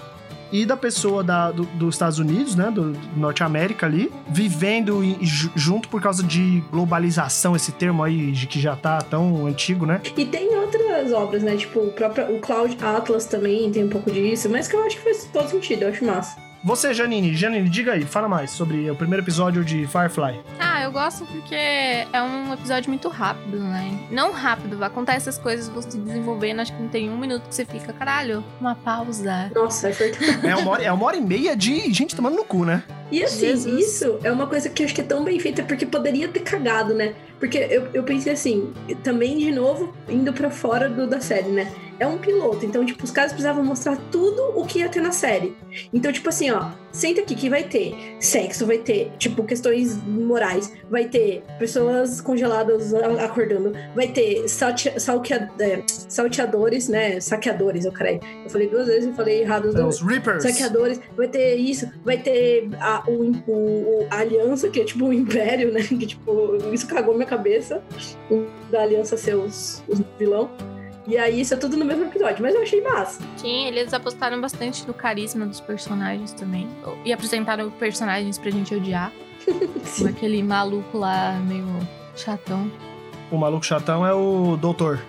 e 0.52 0.66
da 0.68 0.78
pessoa 0.78 1.24
da, 1.24 1.50
do- 1.50 1.66
dos 1.66 1.96
Estados 1.96 2.20
Unidos, 2.20 2.56
né, 2.56 2.70
do, 2.70 2.92
do 2.92 3.20
Norte 3.20 3.44
América 3.44 3.88
ali, 3.88 4.12
vivendo 4.30 5.04
em- 5.04 5.18
ju- 5.26 5.52
junto 5.56 5.90
por 5.90 6.00
causa 6.00 6.22
de 6.22 6.64
globalização, 6.72 7.56
esse 7.56 7.72
termo 7.72 8.04
aí 8.04 8.32
de 8.32 8.46
que 8.46 8.60
já 8.60 8.76
tá 8.76 9.00
tão 9.02 9.48
antigo, 9.48 9.86
né? 9.88 10.00
E 10.16 10.26
tem 10.26 10.56
outras 10.56 11.12
obras, 11.12 11.42
né? 11.42 11.56
Tipo, 11.56 11.80
o 11.80 11.92
próprio 11.92 12.36
o 12.36 12.40
Cloud 12.40 12.78
Atlas 12.80 13.26
também 13.26 13.72
tem 13.72 13.84
um 13.86 13.90
pouco 13.90 14.12
disso, 14.12 14.48
mas 14.50 14.68
que 14.68 14.76
eu 14.76 14.84
acho 14.86 14.98
que 14.98 15.04
faz 15.04 15.28
todo 15.34 15.50
sentido, 15.50 15.82
eu 15.84 15.90
acho 15.90 16.06
massa. 16.06 16.38
Você, 16.64 16.94
Janine, 16.94 17.36
Janine, 17.36 17.68
diga 17.68 17.92
aí, 17.92 18.06
fala 18.06 18.30
mais 18.30 18.52
sobre 18.52 18.90
o 18.90 18.96
primeiro 18.96 19.22
episódio 19.22 19.66
de 19.66 19.86
Firefly. 19.86 20.40
Ah, 20.58 20.82
eu 20.82 20.94
gosto 20.94 21.26
porque 21.26 21.54
é 21.54 22.22
um 22.22 22.54
episódio 22.54 22.90
muito 22.90 23.10
rápido, 23.10 23.60
né? 23.60 24.00
Não 24.10 24.32
rápido, 24.32 24.82
acontece 24.82 25.28
as 25.28 25.38
coisas 25.38 25.68
vão 25.68 25.82
se 25.82 25.98
desenvolvendo, 25.98 26.62
acho 26.62 26.74
que 26.74 26.82
não 26.82 26.88
tem 26.88 27.10
um 27.10 27.18
minuto 27.18 27.50
que 27.50 27.54
você 27.54 27.66
fica, 27.66 27.92
caralho, 27.92 28.42
uma 28.62 28.76
pausa. 28.76 29.52
Nossa, 29.54 29.90
é 29.90 29.92
verdade. 29.92 30.24
É 30.48 30.56
uma 30.56 30.72
hora, 30.72 30.84
é 30.84 30.92
uma 30.92 31.06
hora 31.06 31.18
e 31.18 31.22
meia 31.22 31.54
de 31.54 31.92
gente 31.92 32.16
tomando 32.16 32.38
no 32.38 32.46
cu, 32.46 32.64
né? 32.64 32.84
E 33.12 33.22
assim, 33.24 33.48
Jesus. 33.48 33.86
isso 33.86 34.20
é 34.24 34.32
uma 34.32 34.48
coisa 34.48 34.70
que 34.70 34.84
eu 34.84 34.86
acho 34.86 34.96
que 34.96 35.02
é 35.02 35.04
tão 35.04 35.22
bem 35.24 35.40
feita 35.40 35.64
porque 35.64 35.86
poderia 35.86 36.30
ter 36.30 36.40
cagado, 36.40 36.94
né? 36.94 37.14
Porque 37.40 37.58
eu, 37.58 37.88
eu 37.94 38.04
pensei 38.04 38.34
assim, 38.34 38.72
também 39.04 39.38
de 39.38 39.52
novo, 39.52 39.94
indo 40.08 40.32
pra 40.34 40.50
fora 40.50 40.90
do, 40.90 41.06
da 41.08 41.20
série, 41.20 41.50
né? 41.50 41.72
É 42.00 42.08
um 42.08 42.18
piloto, 42.18 42.66
então, 42.66 42.84
tipo, 42.84 43.04
os 43.04 43.12
caras 43.12 43.32
precisavam 43.32 43.64
mostrar 43.64 43.96
tudo 44.12 44.60
o 44.60 44.66
que 44.66 44.80
ia 44.80 44.90
ter 44.90 45.00
na 45.00 45.12
série. 45.12 45.56
Então, 45.94 46.12
tipo 46.12 46.28
assim, 46.28 46.50
ó, 46.50 46.72
senta 46.92 47.22
aqui 47.22 47.36
que 47.36 47.50
vai 47.50 47.64
ter 47.64 47.96
sexo, 48.20 48.66
vai 48.66 48.80
ter, 48.80 49.12
tipo, 49.20 49.44
questões 49.44 49.96
morais, 50.04 50.74
vai 50.90 51.06
ter 51.06 51.44
pessoas 51.60 52.20
congeladas 52.20 52.94
acordando, 52.94 53.74
vai 53.96 54.08
ter 54.08 54.48
saltea- 54.50 55.00
salquea- 55.00 55.50
é, 55.60 55.84
salteadores, 55.88 56.90
né? 56.90 57.20
Saqueadores, 57.20 57.86
eu 57.86 57.92
creio. 57.92 58.20
Eu 58.44 58.50
falei 58.50 58.68
duas 58.68 58.88
vezes 58.88 59.10
e 59.10 59.14
falei 59.14 59.42
errado 59.42 59.72
duas 59.74 60.02
os 60.02 60.08
Reapers. 60.08 60.44
saqueadores, 60.44 61.00
vai 61.16 61.28
ter 61.28 61.56
isso, 61.56 61.90
vai 62.04 62.18
ter 62.18 62.70
a, 62.80 63.04
o, 63.08 63.32
o- 63.48 63.52
o- 63.52 64.08
a 64.10 64.18
aliança, 64.20 64.68
que 64.70 64.82
é 64.82 64.84
tipo 64.84 65.06
o 65.06 65.14
império, 65.14 65.72
né? 65.72 65.82
Que 65.94 66.08
tipo, 66.08 66.58
isso 66.74 66.88
cagou 66.88 67.14
minha 67.14 67.28
cabeça, 67.38 67.82
o 68.30 68.46
da 68.72 68.82
aliança 68.82 69.18
ser 69.18 69.36
os, 69.36 69.84
os 69.88 70.02
vilão. 70.18 70.50
E 71.06 71.18
aí 71.18 71.42
isso 71.42 71.54
é 71.54 71.58
tudo 71.58 71.76
no 71.76 71.84
mesmo 71.84 72.06
episódio, 72.06 72.42
mas 72.42 72.56
eu 72.56 72.62
achei 72.62 72.82
massa. 72.82 73.22
Sim, 73.38 73.68
eles 73.68 73.94
apostaram 73.94 74.40
bastante 74.40 74.88
no 74.88 74.94
carisma 74.94 75.46
dos 75.46 75.60
personagens 75.60 76.32
também. 76.32 76.68
E 77.04 77.12
apresentaram 77.12 77.70
personagens 77.72 78.38
pra 78.38 78.50
gente 78.52 78.74
odiar. 78.74 79.12
Como 79.98 80.10
aquele 80.10 80.42
maluco 80.42 80.98
lá, 80.98 81.34
meio 81.46 81.66
chatão. 82.16 82.72
O 83.30 83.38
maluco 83.38 83.66
chatão 83.66 84.06
é 84.06 84.14
o 84.14 84.56
doutor. 84.56 85.02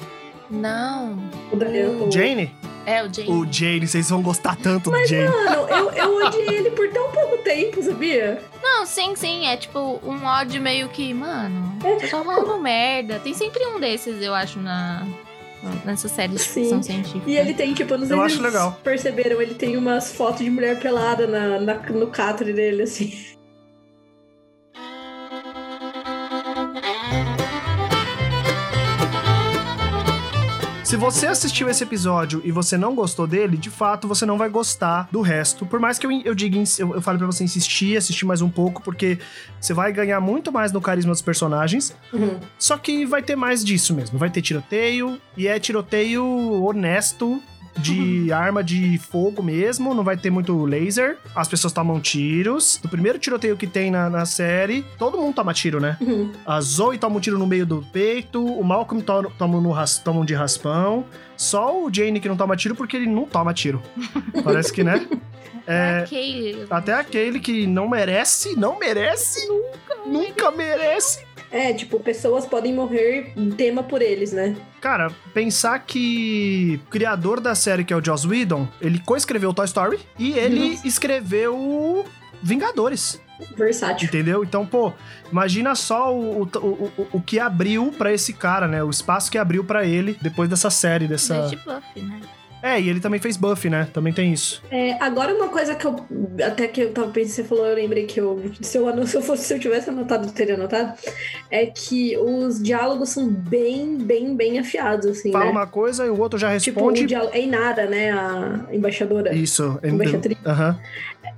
Não. 0.50 1.16
O 1.52 1.57
da 1.57 1.66
o- 1.66 2.11
Jane? 2.11 2.52
É, 2.87 3.03
o 3.03 3.12
Jane. 3.12 3.31
O 3.31 3.53
Jane, 3.53 3.87
vocês 3.87 4.11
vão 4.11 4.21
gostar 4.23 4.57
tanto 4.57 4.91
do 4.91 5.07
Jane. 5.07 5.29
Mano, 5.29 5.69
eu, 5.69 5.91
eu 5.93 6.17
odiei 6.26 6.49
ele 6.59 6.71
por 6.71 6.88
tão 6.91 7.11
pouco 7.11 7.38
tempo, 7.38 7.83
sabia? 7.83 8.43
Não, 8.62 8.85
sim, 8.87 9.14
sim. 9.17 9.47
É 9.47 9.57
tipo 9.57 10.00
um 10.05 10.25
ódio 10.25 10.61
meio 10.61 10.88
que, 10.88 11.12
mano, 11.14 11.79
É. 11.85 11.97
tá 11.97 12.09
falando 12.09 12.57
merda. 12.61 13.19
Tem 13.21 13.33
sempre 13.35 13.64
um 13.67 13.81
desses, 13.81 14.21
eu 14.23 14.35
acho, 14.35 14.59
na. 14.59 15.07
Nessas 15.83 16.11
séries 16.11 16.43
de 16.43 16.49
ficção 16.49 16.83
científica. 16.83 17.25
E 17.26 17.38
ele 17.38 17.55
tem, 17.55 17.73
tipo, 17.73 17.97
não 17.97 18.07
sei 18.07 18.14
Eu 18.14 18.21
se 18.21 18.26
acho 18.26 18.37
vocês 18.37 18.53
legal. 18.53 18.79
perceberam, 18.85 19.41
ele 19.41 19.55
tem 19.55 19.79
umas 19.79 20.12
fotos 20.12 20.41
de 20.45 20.50
mulher 20.50 20.79
pelada 20.79 21.26
na, 21.26 21.59
na- 21.59 21.76
no 21.91 22.09
catre 22.09 22.53
dele, 22.53 22.83
assim. 22.83 23.14
Se 30.85 30.97
você 30.97 31.26
assistiu 31.26 31.69
esse 31.71 31.83
episódio 31.83 32.43
e 32.45 32.53
você 32.53 32.76
não 32.76 32.95
gostou 32.95 33.26
dele, 33.26 33.57
de 33.57 33.71
fato 33.71 34.07
você 34.07 34.26
não 34.26 34.37
vai 34.37 34.50
gostar 34.50 35.09
do 35.11 35.23
resto. 35.23 35.64
Por 35.64 35.81
mais 35.81 35.99
que 35.99 36.07
eu, 36.07 36.11
eu 36.23 36.35
diga, 36.35 36.62
eu, 36.79 36.95
eu 36.97 37.00
fale 37.00 37.17
pra 37.17 37.26
você 37.26 37.43
insistir, 37.43 37.97
assistir 37.97 38.26
mais 38.26 38.43
um 38.43 38.50
pouco, 38.50 38.83
porque 38.83 39.19
você 39.59 39.73
vai 39.73 39.91
ganhar 39.93 40.21
muito 40.21 40.53
mais 40.53 40.73
no 40.73 40.83
carisma 40.83 41.12
dos 41.12 41.23
personagens. 41.23 41.97
Uhum. 42.12 42.38
Só 42.59 42.76
que 42.76 43.07
vai 43.07 43.23
ter 43.23 43.35
mais 43.35 43.64
disso 43.64 43.95
mesmo. 43.95 44.19
Vai 44.19 44.29
ter 44.29 44.43
tiroteio, 44.43 45.19
e 45.38 45.49
é 45.49 45.59
tiroteio 45.59 46.23
honesto. 46.62 47.43
De 47.78 48.33
arma 48.33 48.62
de 48.62 48.99
fogo 48.99 49.43
mesmo, 49.43 49.95
não 49.95 50.04
vai 50.04 50.16
ter 50.16 50.31
muito 50.31 50.64
laser. 50.64 51.19
As 51.35 51.49
pessoas 51.49 51.73
tomam 51.73 52.00
tiros. 52.00 52.81
No 52.83 52.88
primeiro 52.88 53.19
tiroteio 53.19 53.57
que 53.57 53.66
tem 53.66 53.90
na, 53.90 54.09
na 54.09 54.25
série, 54.25 54.85
todo 54.99 55.19
mundo 55.19 55.35
toma 55.35 55.52
tiro, 55.52 55.81
né? 55.81 55.97
Uhum. 56.00 56.31
A 56.47 56.61
Zoe 56.61 56.99
toma 56.99 57.16
um 57.16 57.21
tiro 57.21 57.38
no 57.38 57.47
meio 57.47 57.66
do 57.66 57.85
peito, 57.93 58.45
o 58.45 58.62
Malcolm 58.64 59.02
to- 59.02 59.33
toma, 59.38 59.61
no 59.61 59.71
ras- 59.73 59.99
toma 59.99 60.21
um 60.21 60.25
de 60.25 60.35
raspão. 60.35 61.04
Só 61.37 61.83
o 61.85 61.93
Jane 61.93 62.21
que 62.21 62.28
não 62.28 62.37
toma 62.37 62.57
tiro 62.57 62.75
porque 62.76 62.97
ele 62.97 63.07
não 63.07 63.25
toma 63.25 63.52
tiro. 63.52 63.83
Parece 64.43 64.73
que, 64.73 64.85
né? 64.85 65.07
É, 65.66 66.02
Ok. 66.04 66.66
até 66.69 66.93
aquele 66.93 67.40
que 67.40 67.66
não 67.66 67.88
merece, 67.88 68.54
não 68.54 68.78
merece, 68.78 69.49
nunca, 69.49 69.97
nunca 70.04 70.50
merece. 70.50 71.25
É, 71.56 71.73
tipo, 71.73 72.00
pessoas 72.00 72.44
podem 72.44 72.75
morrer 72.75 73.32
tema 73.56 73.80
por 73.84 74.02
eles, 74.02 74.32
né? 74.32 74.56
Cara, 74.80 75.12
pensar 75.32 75.78
que 75.78 76.80
o 76.84 76.90
criador 76.90 77.38
da 77.38 77.54
série, 77.54 77.84
que 77.84 77.92
é 77.92 77.96
o 77.96 78.04
Joss 78.04 78.26
Whedon, 78.26 78.66
ele 78.80 78.99
co-escreveu 78.99 79.54
Toy 79.54 79.64
Story 79.64 80.00
e 80.18 80.32
ele 80.32 80.70
Nossa. 80.70 80.88
escreveu 80.88 82.04
Vingadores. 82.42 83.20
Versátil. 83.56 84.08
Entendeu? 84.08 84.42
Então, 84.42 84.66
pô, 84.66 84.92
imagina 85.30 85.75
só 85.76 86.12
o, 86.12 86.42
o, 86.42 86.58
o, 86.58 87.08
o- 87.14 87.20
que 87.23 87.38
abriu 87.38 87.92
pra 87.96 88.12
esse 88.12 88.32
cara, 88.32 88.66
né? 88.66 88.82
O 88.82 88.90
espaço 88.90 89.30
que 89.30 89.38
abriu 89.38 89.62
pra 89.64 89.84
ele 89.84 90.16
depois 90.20 90.49
dessa 90.49 90.70
série, 90.70 91.06
dessa. 91.06 91.38
Desde 91.40 91.56
Buffy, 91.56 92.02
né? 92.02 92.20
É, 92.66 92.80
e 92.80 92.88
ele 92.88 92.99
também 92.99 93.21
fez 93.21 93.37
Buffy, 93.37 93.68
né? 93.68 93.87
Também 93.92 94.11
tem 94.11 94.33
isso. 94.33 94.62
É, 94.71 94.92
agora 94.99 95.35
uma 95.35 95.49
coisa 95.49 95.75
que 95.75 95.85
eu. 95.87 95.97
Até 96.42 96.66
que 96.66 96.80
eu 96.80 96.92
tava 96.94 97.09
pensando, 97.11 97.35
você 97.35 97.44
falou, 97.44 97.66
eu 97.66 97.75
lembrei 97.75 98.06
que 98.06 98.18
eu. 98.18 98.42
Se 98.62 98.78
eu, 98.78 98.87
se 99.06 99.16
eu 99.18 99.21
fosse, 99.23 99.44
se 99.44 99.52
eu 99.52 99.61
tivesse 99.61 99.90
anotado, 99.90 100.26
eu 100.28 100.33
teria 100.33 100.54
anotado. 100.54 100.94
É 101.50 101.66
que 101.66 102.16
os 102.16 102.62
diálogos 102.62 103.11
são 103.11 103.28
bem, 103.28 103.99
bem, 103.99 104.35
bem 104.35 104.59
afiados, 104.59 105.06
assim, 105.06 105.30
Fala 105.30 105.44
né? 105.44 105.50
uma 105.50 105.66
coisa 105.66 106.06
e 106.06 106.09
o 106.09 106.18
outro 106.18 106.38
já 106.38 106.59
Tipo, 106.59 106.80
responde. 106.80 107.04
o 107.04 107.06
diálogo. 107.06 107.33
É 107.35 107.40
Inara, 107.42 107.87
né? 107.87 108.11
A 108.12 108.64
embaixadora. 108.73 109.35
Isso. 109.35 109.78
é- 109.83 109.88
Embaixatriz. 109.90 110.38
Aham. 110.47 110.78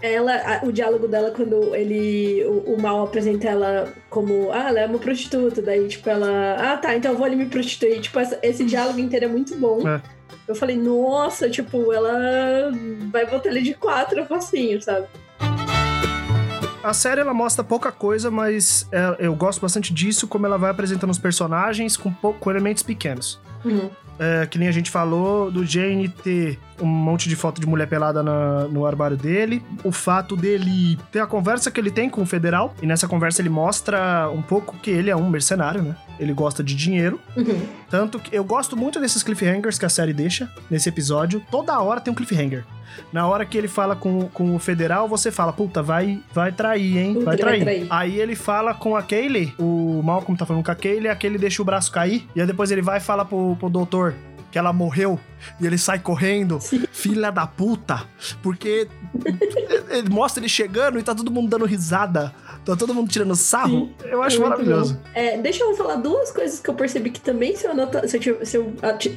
Ela, 0.01 0.33
a- 0.35 0.65
o 0.65 0.71
diálogo 0.71 1.09
dela 1.09 1.33
quando 1.33 1.75
ele. 1.75 2.45
O, 2.45 2.75
o 2.75 2.81
mal 2.81 3.03
apresenta 3.03 3.49
ela 3.49 3.93
como. 4.09 4.53
Ah, 4.53 4.69
ela 4.69 4.81
é 4.81 4.87
uma 4.87 4.99
prostituta. 5.01 5.61
Daí, 5.61 5.89
tipo, 5.89 6.09
ela. 6.09 6.55
Ah, 6.59 6.77
tá, 6.77 6.95
então 6.95 7.11
eu 7.11 7.17
vou 7.19 7.27
ali 7.27 7.35
me 7.35 7.47
prostituir. 7.47 8.01
Tipo, 8.01 8.21
essa- 8.21 8.39
esse 8.45 8.65
diálogo 8.65 9.01
inteiro 9.01 9.25
é 9.25 9.29
muito 9.29 9.57
bom. 9.57 9.87
É. 9.89 10.01
Eu 10.47 10.55
falei, 10.55 10.77
nossa, 10.77 11.49
tipo, 11.51 11.93
ela 11.93 12.71
vai 13.11 13.27
botar 13.27 13.49
ele 13.49 13.63
de 13.63 13.75
quatro 13.75 14.25
facinho, 14.27 14.81
sabe? 14.81 15.07
A 16.83 16.95
série 16.95 17.21
ela 17.21 17.35
mostra 17.35 17.65
pouca 17.65 17.91
coisa, 17.91 18.31
mas 18.31 18.87
é, 18.93 19.17
eu 19.27 19.35
gosto 19.35 19.61
bastante 19.61 19.93
disso, 19.93 20.29
como 20.29 20.47
ela 20.47 20.57
vai 20.57 20.71
apresentando 20.71 21.11
os 21.11 21.19
personagens 21.19 21.97
com, 21.97 22.13
com 22.13 22.51
elementos 22.51 22.83
pequenos. 22.83 23.41
Uhum. 23.65 23.91
É, 24.19 24.47
que 24.47 24.57
nem 24.59 24.69
a 24.69 24.73
gente 24.73 24.91
falou 24.91 25.51
do 25.51 25.67
Jane 25.67 26.09
ter 26.09 26.59
um 26.81 26.87
monte 26.87 27.29
de 27.29 27.37
foto 27.37 27.61
de 27.61 27.67
mulher 27.67 27.87
pelada 27.89 28.23
na- 28.23 28.69
no 28.69 28.87
armário 28.87 29.17
dele. 29.17 29.63
O 29.85 29.91
fato 29.93 30.37
dele 30.37 30.97
ter 31.13 31.19
a 31.21 31.27
conversa 31.27 31.71
que 31.71 31.79
ele 31.81 31.91
tem 31.91 32.09
com 32.09 32.23
o 32.23 32.27
federal. 32.27 32.73
E 32.81 32.87
nessa 32.87 33.07
conversa 33.09 33.43
ele 33.43 33.51
mostra 33.51 34.31
um 34.31 34.41
pouco 34.41 34.77
que 34.79 34.91
ele 34.91 35.11
é 35.11 35.17
um 35.17 35.29
mercenário, 35.29 35.83
né? 35.83 35.97
Ele 36.19 36.33
gosta 36.33 36.63
de 36.63 36.75
dinheiro. 36.75 37.21
Uhum. 37.37 37.67
Tanto 37.91 38.19
que 38.19 38.35
eu 38.35 38.45
gosto 38.45 38.77
muito 38.77 39.01
desses 39.01 39.23
cliffhangers 39.23 39.79
que 39.79 39.85
a 39.85 39.89
série 39.89 40.13
deixa 40.13 40.51
nesse 40.71 40.89
episódio. 40.89 41.43
Toda 41.51 41.79
hora 41.81 42.01
tem 42.01 42.13
um 42.13 42.17
cliffhanger. 42.17 42.65
Na 43.13 43.27
hora 43.27 43.45
que 43.45 43.57
ele 43.59 43.69
fala 43.69 43.95
com, 43.95 44.29
com 44.29 44.55
o 44.55 44.59
federal, 44.59 45.09
você 45.09 45.31
fala, 45.31 45.53
puta, 45.53 45.83
vai, 45.83 46.23
vai 46.33 46.53
trair, 46.53 46.97
hein? 46.97 47.13
Vai 47.13 47.17
ele 47.17 47.25
vai 47.25 47.37
trair. 47.37 47.63
trair. 47.63 47.87
Aí 47.91 48.19
ele 48.19 48.35
fala 48.35 48.75
com 48.75 48.97
a 48.97 49.03
Kaylee, 49.03 49.55
o 49.59 50.01
Malcolm 50.03 50.37
tá 50.37 50.47
falando 50.47 50.65
com 50.65 50.71
a 50.71 50.75
Kaylee, 50.75 51.09
a 51.09 51.17
Kaylee 51.17 51.39
deixa 51.39 51.61
o 51.61 51.65
braço 51.65 51.91
cair. 51.93 52.27
E 52.35 52.41
aí 52.41 52.47
depois 52.47 52.71
ele 52.71 52.83
vai 52.83 52.99
e 52.99 53.01
fala 53.01 53.25
pro, 53.25 53.57
pro 53.57 53.69
doutor 53.69 54.15
que 54.51 54.59
ela 54.59 54.73
morreu. 54.73 55.21
E 55.61 55.67
ele 55.67 55.77
sai 55.77 55.99
correndo. 55.99 56.59
Filha 56.91 57.31
da 57.31 57.47
puta. 57.47 58.05
Porque 58.43 58.89
ele 59.91 60.09
mostra 60.09 60.41
ele 60.41 60.49
chegando 60.49 60.99
e 60.99 61.03
tá 61.03 61.15
todo 61.15 61.31
mundo 61.31 61.51
dando 61.51 61.67
risada. 61.67 62.33
Tá 62.67 62.75
todo 62.75 62.93
mundo 62.93 63.09
tirando 63.09 63.37
sarro. 63.37 63.91
Eu 64.05 64.21
acho 64.21 64.39
É 64.39 64.41
maravilhoso. 64.41 65.01
É, 65.15 65.39
deixa 65.39 65.63
eu 65.63 65.77
falar 65.77 65.95
duas 65.97 66.33
coisas 66.33 66.59
que 66.59 66.69
eu 66.69 66.75
percebi 66.75 67.11
que 67.11 67.21
também, 67.21 67.55
se 67.55 67.65
eu, 67.65 67.71
anota, 67.71 68.09
se 68.09 68.17
eu, 68.17 68.45
se 68.45 68.57
eu, 68.57 68.75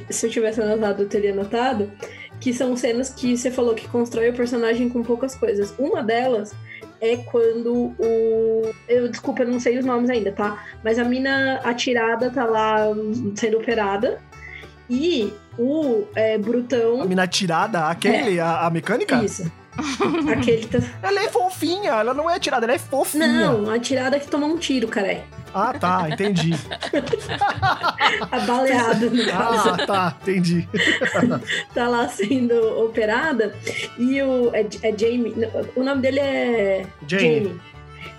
se 0.08 0.26
eu 0.26 0.30
tivesse 0.30 0.62
anotado, 0.62 1.02
eu 1.02 1.08
teria 1.08 1.32
anotado. 1.32 1.90
que 2.40 2.54
são 2.54 2.76
cenas 2.76 3.10
que 3.10 3.36
você 3.36 3.50
falou 3.50 3.74
que 3.74 3.88
constrói 3.88 4.30
o 4.30 4.32
personagem 4.32 4.88
com 4.88 5.02
poucas 5.02 5.34
coisas. 5.34 5.74
Uma 5.78 6.00
delas 6.00 6.54
é 7.00 7.16
quando 7.16 7.92
o. 7.98 8.72
Eu, 8.88 9.08
desculpa, 9.08 9.42
eu 9.42 9.48
não 9.48 9.58
sei 9.58 9.78
os 9.78 9.84
nomes 9.84 10.08
ainda, 10.10 10.30
tá? 10.30 10.64
Mas 10.84 10.96
a 10.98 11.04
mina 11.04 11.60
atirada 11.64 12.30
tá 12.30 12.44
lá 12.44 12.86
sendo 13.34 13.58
operada. 13.58 14.20
E 14.88 15.32
o 15.58 16.04
é, 16.14 16.38
Brutão. 16.38 17.02
A 17.02 17.04
mina 17.04 17.26
tirada, 17.26 17.86
aquele, 17.86 18.38
a, 18.38 18.66
a 18.66 18.70
mecânica? 18.70 19.22
Isso. 19.24 19.50
Aquele 20.32 20.66
tá. 20.66 20.78
Ela 21.02 21.24
é 21.24 21.28
fofinha, 21.28 21.92
ela 21.92 22.14
não 22.14 22.28
é 22.28 22.38
tirada, 22.38 22.66
ela 22.66 22.74
é 22.74 22.78
fofinha. 22.78 23.26
Não, 23.26 23.70
a 23.70 23.78
tirada 23.78 24.18
que 24.18 24.28
toma 24.28 24.46
um 24.46 24.56
tiro, 24.56 24.88
cara. 24.88 25.24
Ah, 25.54 25.72
tá, 25.72 26.08
entendi. 26.08 26.52
A 28.30 28.40
baleada, 28.40 29.10
no 29.10 29.26
caso. 29.26 29.68
ah, 29.70 29.86
tá, 29.86 30.16
entendi. 30.22 30.68
tá 31.74 31.88
lá 31.88 32.08
sendo 32.08 32.54
operada 32.84 33.54
e 33.98 34.22
o 34.22 34.54
é, 34.54 34.66
é 34.82 34.96
Jamie, 34.96 35.34
o 35.74 35.82
nome 35.82 36.02
dele 36.02 36.20
é 36.20 36.86
Jamie. 37.06 37.60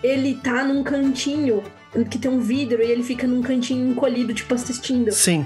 Ele 0.03 0.35
tá 0.35 0.63
num 0.63 0.83
cantinho 0.83 1.63
que 2.09 2.17
tem 2.17 2.29
um 2.29 2.39
vidro 2.39 2.81
e 2.81 2.91
ele 2.91 3.03
fica 3.03 3.27
num 3.27 3.41
cantinho 3.41 3.91
encolhido, 3.91 4.33
tipo 4.33 4.53
assistindo, 4.53 5.11
Sim. 5.11 5.45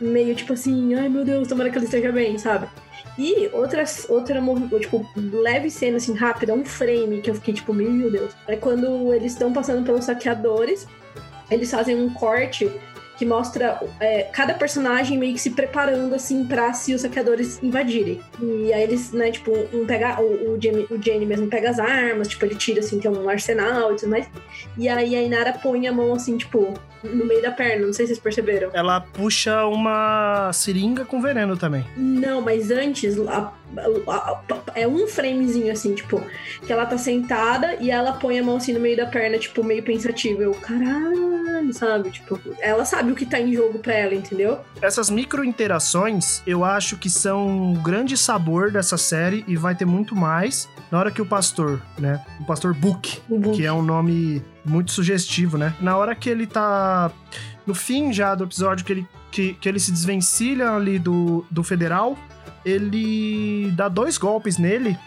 meio 0.00 0.34
tipo 0.34 0.52
assim, 0.52 0.94
ai 0.94 1.08
meu 1.08 1.24
Deus, 1.24 1.48
tomara 1.48 1.70
que 1.70 1.78
ele 1.78 1.84
esteja 1.84 2.10
bem, 2.10 2.38
sabe? 2.38 2.66
E 3.18 3.48
outras, 3.52 4.06
outra, 4.08 4.40
tipo, 4.80 5.06
leve 5.16 5.70
cena, 5.70 5.98
assim, 5.98 6.14
rápida, 6.14 6.54
um 6.54 6.64
frame 6.64 7.20
que 7.20 7.30
eu 7.30 7.34
fiquei 7.34 7.54
tipo, 7.54 7.74
meu 7.74 8.10
Deus. 8.10 8.32
É 8.46 8.56
quando 8.56 9.12
eles 9.12 9.32
estão 9.32 9.52
passando 9.52 9.84
pelos 9.84 10.06
saqueadores, 10.06 10.86
eles 11.50 11.70
fazem 11.70 11.96
um 11.96 12.12
corte 12.12 12.70
que 13.18 13.26
mostra 13.26 13.78
é, 14.00 14.24
cada 14.32 14.54
personagem 14.54 15.18
meio 15.18 15.34
que 15.34 15.40
se 15.40 15.50
preparando, 15.50 16.14
assim, 16.14 16.44
pra 16.44 16.72
se 16.72 16.94
os 16.94 17.02
saqueadores 17.02 17.62
invadirem. 17.62 18.20
E 18.40 18.72
aí 18.72 18.82
eles, 18.82 19.12
né, 19.12 19.30
tipo, 19.30 19.52
um 19.72 19.86
pega, 19.86 20.20
o, 20.20 20.54
o, 20.54 20.60
Jamie, 20.60 20.86
o 20.90 21.00
Jamie 21.00 21.26
mesmo 21.26 21.46
pega 21.46 21.70
as 21.70 21.78
armas, 21.78 22.28
tipo, 22.28 22.44
ele 22.44 22.54
tira, 22.54 22.80
assim, 22.80 22.98
tem 22.98 23.10
um 23.10 23.28
arsenal 23.28 23.92
e 23.92 23.96
tudo 23.96 24.10
mais. 24.10 24.26
E 24.76 24.88
aí 24.88 25.14
a 25.14 25.22
Inara 25.22 25.52
põe 25.52 25.86
a 25.86 25.92
mão, 25.92 26.14
assim, 26.14 26.36
tipo, 26.36 26.74
no 27.04 27.24
meio 27.26 27.42
da 27.42 27.50
perna, 27.50 27.86
não 27.86 27.92
sei 27.92 28.06
se 28.06 28.12
vocês 28.14 28.18
perceberam. 28.18 28.70
Ela 28.72 29.00
puxa 29.00 29.64
uma 29.66 30.50
seringa 30.52 31.04
com 31.04 31.20
veneno 31.20 31.56
também. 31.56 31.84
Não, 31.96 32.40
mas 32.40 32.70
antes, 32.70 33.18
a- 33.18 33.52
a- 33.76 34.12
a- 34.12 34.40
é 34.74 34.86
um 34.86 35.06
framezinho 35.06 35.72
assim, 35.72 35.94
tipo, 35.94 36.20
que 36.66 36.72
ela 36.72 36.86
tá 36.86 36.96
sentada 36.98 37.76
e 37.80 37.90
ela 37.90 38.12
põe 38.12 38.38
a 38.38 38.42
mão 38.44 38.56
assim 38.56 38.72
no 38.72 38.80
meio 38.80 38.96
da 38.96 39.06
perna, 39.06 39.38
tipo, 39.38 39.62
meio 39.64 39.82
pensativa. 39.82 40.42
Eu, 40.42 40.52
caralho, 40.54 41.72
sabe? 41.72 42.10
Tipo, 42.10 42.38
ela 42.60 42.84
sabe 42.84 43.12
o 43.12 43.14
que 43.14 43.24
tá 43.26 43.40
em 43.40 43.52
jogo 43.54 43.78
pra 43.78 43.94
ela, 43.94 44.14
entendeu? 44.14 44.58
Essas 44.80 45.10
micro 45.10 45.44
interações, 45.44 46.42
eu 46.46 46.64
acho 46.64 46.96
que 46.96 47.08
são 47.10 47.46
um 47.46 47.74
grande 47.74 48.16
sabor 48.16 48.70
dessa 48.70 48.96
série 48.96 49.44
e 49.48 49.56
vai 49.56 49.74
ter 49.74 49.84
muito 49.84 50.14
mais 50.14 50.68
na 50.90 50.98
hora 50.98 51.10
que 51.10 51.22
o 51.22 51.26
pastor, 51.26 51.80
né? 51.98 52.22
O 52.40 52.44
pastor 52.44 52.74
Book, 52.74 53.20
Book. 53.28 53.56
que 53.56 53.64
é 53.66 53.72
um 53.72 53.82
nome 53.82 54.42
muito 54.64 54.92
sugestivo, 54.92 55.58
né? 55.58 55.74
Na 55.80 55.96
hora 55.96 56.14
que 56.14 56.28
ele 56.28 56.46
tá 56.46 57.10
no 57.66 57.74
fim 57.74 58.12
já 58.12 58.34
do 58.34 58.44
episódio 58.44 58.84
que 58.84 58.92
ele, 58.92 59.06
que, 59.30 59.54
que 59.54 59.68
ele 59.68 59.78
se 59.78 59.90
desvencilha 59.90 60.70
ali 60.70 60.98
do, 60.98 61.44
do 61.50 61.62
federal, 61.62 62.16
ele 62.64 63.70
dá 63.72 63.88
dois 63.88 64.18
golpes 64.18 64.58
nele. 64.58 64.98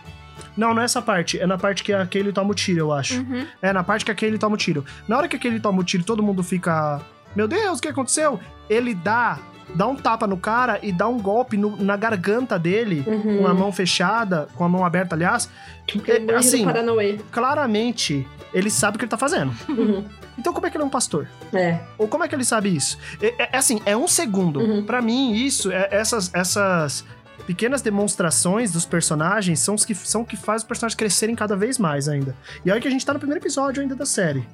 Não, 0.55 0.73
não 0.73 0.81
é 0.81 0.85
essa 0.85 1.01
parte. 1.01 1.39
É 1.39 1.47
na 1.47 1.57
parte 1.57 1.83
que 1.83 1.93
aquele 1.93 2.31
toma 2.31 2.51
o 2.51 2.53
tiro, 2.53 2.79
eu 2.79 2.93
acho. 2.93 3.19
Uhum. 3.19 3.45
É, 3.61 3.73
na 3.73 3.83
parte 3.83 4.05
que 4.05 4.11
aquele 4.11 4.37
toma 4.37 4.55
o 4.55 4.57
tiro. 4.57 4.85
Na 5.07 5.17
hora 5.17 5.27
que 5.27 5.35
aquele 5.35 5.59
toma 5.59 5.81
o 5.81 5.83
tiro, 5.83 6.03
todo 6.03 6.23
mundo 6.23 6.43
fica. 6.43 7.01
Meu 7.35 7.47
Deus, 7.47 7.79
o 7.79 7.81
que 7.81 7.87
aconteceu? 7.87 8.39
Ele 8.69 8.93
dá. 8.93 9.39
Dá 9.73 9.87
um 9.87 9.95
tapa 9.95 10.25
no 10.27 10.37
cara 10.37 10.79
e 10.81 10.91
dá 10.91 11.07
um 11.07 11.19
golpe 11.19 11.57
no- 11.57 11.75
na 11.77 11.97
garganta 11.97 12.57
dele, 12.59 13.03
Uhum. 13.07 13.39
com 13.39 13.47
a 13.47 13.53
mão 13.53 13.71
fechada, 13.71 14.47
com 14.55 14.63
a 14.63 14.69
mão 14.69 14.85
aberta, 14.85 15.15
aliás. 15.15 15.49
Manja 16.25 16.37
assim, 16.37 16.63
claramente, 17.31 18.27
ele 18.53 18.69
sabe 18.69 18.95
o 18.95 18.99
que 18.99 19.05
ele 19.05 19.09
tá 19.09 19.17
fazendo. 19.17 19.53
Uhum. 19.69 20.03
Então, 20.37 20.53
como 20.53 20.65
é 20.65 20.69
que 20.69 20.77
ele 20.77 20.83
é 20.83 20.87
um 20.87 20.89
pastor? 20.89 21.27
É. 21.53 21.79
Ou 21.97 22.07
como 22.07 22.23
é 22.23 22.27
que 22.27 22.35
ele 22.35 22.43
sabe 22.43 22.73
isso? 22.75 22.97
É, 23.21 23.27
é- 23.43 23.49
é 23.53 23.57
assim, 23.57 23.81
é 23.85 23.95
um 23.95 24.07
segundo. 24.07 24.59
Uhum. 24.59 24.83
Pra 24.85 25.01
mim, 25.01 25.33
isso, 25.33 25.71
é- 25.71 25.87
essas, 25.91 26.29
essas 26.33 27.05
pequenas 27.47 27.81
demonstrações 27.81 28.71
dos 28.71 28.85
personagens 28.85 29.59
são 29.59 29.75
os 29.75 29.85
que 29.85 29.93
são 29.93 30.21
o 30.21 30.25
que 30.25 30.35
faz 30.35 30.61
os 30.63 30.67
personagens 30.67 30.95
crescerem 30.95 31.35
cada 31.35 31.55
vez 31.55 31.77
mais 31.77 32.07
ainda. 32.09 32.35
E 32.65 32.71
aí 32.71 32.79
que 32.81 32.87
a 32.87 32.91
gente 32.91 33.05
tá 33.05 33.13
no 33.13 33.19
primeiro 33.19 33.41
episódio 33.43 33.81
ainda 33.81 33.95
da 33.95 34.05
série. 34.05 34.45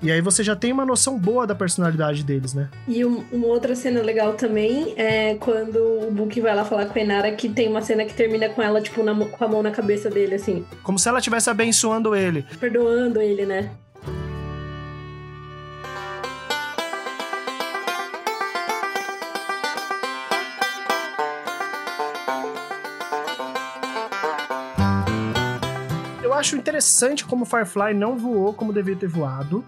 E 0.00 0.12
aí 0.12 0.20
você 0.20 0.44
já 0.44 0.54
tem 0.54 0.72
uma 0.72 0.86
noção 0.86 1.18
boa 1.18 1.44
da 1.46 1.54
personalidade 1.56 2.22
deles, 2.22 2.54
né? 2.54 2.68
E 2.86 3.04
um- 3.04 3.24
uma 3.32 3.48
outra 3.48 3.74
cena 3.74 4.00
legal 4.00 4.34
também 4.34 4.94
é 4.96 5.34
quando 5.34 5.76
o 5.76 6.10
Book 6.12 6.40
vai 6.40 6.54
lá 6.54 6.64
falar 6.64 6.86
com 6.86 6.96
a 6.98 7.02
Inara 7.02 7.32
que 7.32 7.48
tem 7.48 7.68
uma 7.68 7.82
cena 7.82 8.04
que 8.04 8.14
termina 8.14 8.48
com 8.48 8.62
ela, 8.62 8.80
tipo, 8.80 9.02
na 9.02 9.12
com 9.14 9.44
a 9.44 9.48
mão 9.48 9.62
na 9.62 9.72
cabeça 9.72 10.08
dele, 10.08 10.36
assim, 10.36 10.64
Como 10.84 10.98
se 10.98 11.08
ela 11.08 11.18
estivesse 11.18 11.50
abençoando 11.50 12.14
ele. 12.14 12.44
perdoando 12.60 13.20
ele, 13.20 13.44
né? 13.44 13.70
Eu 26.22 26.34
acho 26.34 26.56
interessante 26.56 27.24
como 27.24 27.44
Firefly 27.44 27.94
não 27.94 28.16
voou 28.16 28.52
como 28.52 28.72
devia 28.72 28.96
ter 28.96 29.08
voado. 29.08 29.64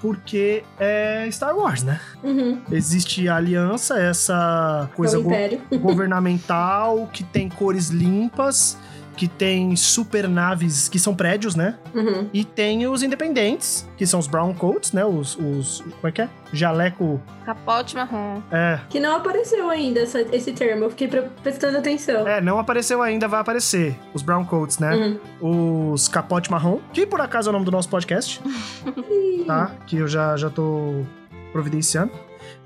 Porque 0.00 0.62
é 0.78 1.28
Star 1.30 1.54
Wars, 1.56 1.82
né? 1.82 2.00
Uhum. 2.22 2.58
Existe 2.72 3.28
a 3.28 3.36
aliança, 3.36 3.98
essa 4.00 4.88
É 4.90 4.96
coisa 4.96 5.18
o 5.18 5.22
go- 5.22 5.30
governamental, 5.78 7.08
que 7.12 7.22
tem 7.22 7.48
cores 7.48 7.88
limpas, 7.90 8.78
que 9.20 9.28
tem 9.28 9.76
super 9.76 10.26
naves 10.26 10.88
que 10.88 10.98
são 10.98 11.14
prédios, 11.14 11.54
né? 11.54 11.76
Uhum. 11.94 12.26
E 12.32 12.42
tem 12.42 12.86
os 12.86 13.02
independentes, 13.02 13.86
que 13.98 14.06
são 14.06 14.18
os 14.18 14.26
brown 14.26 14.54
coats, 14.54 14.92
né? 14.92 15.04
Os. 15.04 15.36
os 15.36 15.80
como 15.82 16.06
é 16.08 16.10
que 16.10 16.22
é? 16.22 16.28
Jaleco. 16.54 17.20
Capote 17.44 17.94
marrom. 17.96 18.40
É. 18.50 18.80
Que 18.88 18.98
não 18.98 19.14
apareceu 19.16 19.68
ainda 19.68 20.00
essa- 20.00 20.22
esse 20.34 20.52
termo, 20.52 20.84
eu 20.84 20.90
fiquei 20.90 21.06
pre- 21.06 21.28
prestando 21.42 21.76
atenção. 21.76 22.26
É, 22.26 22.40
não 22.40 22.58
apareceu 22.58 23.02
ainda, 23.02 23.28
vai 23.28 23.40
aparecer. 23.40 23.94
Os 24.14 24.22
brown 24.22 24.42
coats, 24.46 24.78
né? 24.78 25.18
Uhum. 25.42 25.92
Os 25.92 26.08
capote 26.08 26.50
marrom, 26.50 26.78
que 26.90 27.04
por 27.06 27.20
acaso 27.20 27.48
é 27.48 27.50
o 27.50 27.52
nome 27.52 27.66
do 27.66 27.70
nosso 27.70 27.90
podcast, 27.90 28.40
tá? 29.46 29.72
Que 29.86 29.98
eu 29.98 30.08
já, 30.08 30.34
já 30.38 30.48
tô 30.48 31.04
providenciando. 31.52 32.10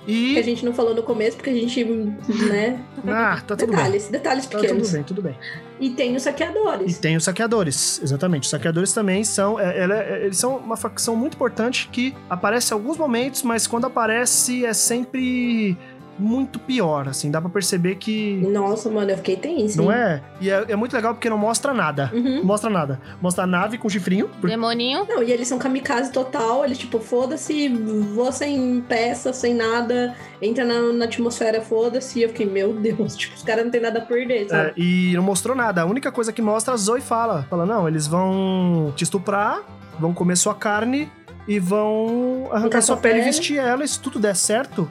Que 0.06 0.36
a 0.36 0.40
E. 0.40 0.42
gente 0.44 0.64
não 0.64 0.72
falou 0.74 0.94
no 0.94 1.02
começo, 1.02 1.36
porque 1.36 1.50
a 1.50 1.54
gente, 1.54 1.82
né? 1.84 2.80
Ah, 3.06 3.40
tá 3.46 3.56
tudo 3.56 3.68
bem. 3.68 3.76
detalhes, 3.76 4.08
detalhes 4.08 4.46
Tá 4.46 4.58
pequenos. 4.58 4.82
tudo 4.88 4.92
bem, 4.94 5.02
tudo 5.04 5.22
bem. 5.22 5.34
E 5.80 5.90
tem 5.90 6.14
os 6.14 6.22
E 6.22 6.24
saqueadores. 6.24 6.98
tem 6.98 7.16
os 7.16 7.24
saqueadores, 7.24 8.00
exatamente. 8.02 8.44
Os 8.44 8.50
saqueadores 8.50 8.92
também 8.92 9.24
são. 9.24 9.58
é, 9.58 9.78
é- 9.84 10.24
eles 10.24 10.36
são 10.38 10.56
uma 10.56 10.76
facção 10.76 11.16
muito 11.16 11.34
importante 11.34 11.88
que 11.90 12.14
aparece 12.30 12.72
em 12.72 12.74
alguns 12.74 12.96
momentos, 12.96 13.42
mas 13.42 13.66
quando 13.66 13.86
aparece 13.86 14.64
é 14.64 14.72
sempre 14.72 15.76
muito 16.18 16.58
pior, 16.58 17.08
assim. 17.08 17.30
Dá 17.30 17.40
pra 17.40 17.50
perceber 17.50 17.96
que. 17.96 18.36
Nossa, 18.50 18.90
mano, 18.90 19.10
eu 19.10 19.16
fiquei 19.16 19.36
tenso. 19.36 19.76
Não 19.82 19.90
hein? 19.92 19.98
é? 19.98 20.22
E 20.40 20.50
é, 20.50 20.64
é 20.68 20.76
muito 20.76 20.94
legal 20.94 21.14
porque 21.14 21.28
não 21.28 21.38
mostra 21.38 21.72
nada. 21.74 22.10
Uhum. 22.14 22.38
Não 22.38 22.44
mostra 22.44 22.70
nada. 22.70 23.00
Mostra 23.20 23.44
a 23.44 23.46
nave 23.46 23.78
com 23.78 23.88
chifrinho. 23.88 24.28
porque- 24.28 24.48
Demoninho. 24.48 25.06
Não, 25.08 25.22
e 25.22 25.32
eles 25.32 25.48
são 25.48 25.58
kamikaze 25.58 26.12
total, 26.12 26.64
eles 26.64 26.78
tipo, 26.78 26.98
foda-se, 27.00 27.68
voa 28.14 28.32
sem 28.32 28.80
peça, 28.88 29.32
sem 29.32 29.54
nada, 29.54 30.14
entra 30.40 30.64
na, 30.64 30.92
na 30.92 31.04
atmosfera, 31.06 31.60
foda-se. 31.60 32.18
E 32.18 32.22
eu 32.22 32.28
fiquei, 32.28 32.46
meu 32.46 32.72
Deus, 32.72 33.16
tipo, 33.16 33.34
os 33.34 33.42
caras 33.42 33.64
não 33.64 33.70
tem 33.70 33.80
nada 33.80 33.98
a 33.98 34.02
perder, 34.02 34.48
sabe? 34.48 34.68
É, 34.68 34.72
e 34.76 35.12
não 35.14 35.22
mostrou 35.22 35.56
nada. 35.56 35.82
A 35.82 35.84
única 35.84 36.10
coisa 36.12 36.32
que 36.32 36.40
mostra, 36.42 36.74
a 36.74 36.76
Zoe 36.76 37.00
fala. 37.00 37.46
Fala, 37.50 37.66
não, 37.66 37.88
eles 37.88 38.06
vão 38.06 38.92
te 38.96 39.04
estuprar, 39.04 39.62
vão 39.98 40.12
comer 40.14 40.36
sua 40.36 40.54
carne 40.54 41.10
e 41.46 41.58
vão 41.58 42.48
arrancar 42.52 42.80
sua 42.80 42.94
sua 42.94 42.96
pele 42.96 43.14
e 43.14 43.18
pele. 43.20 43.30
vestir 43.32 43.58
ela. 43.58 43.84
E 43.84 43.88
se 43.88 43.98
tudo 44.00 44.18
der 44.18 44.34
certo, 44.36 44.90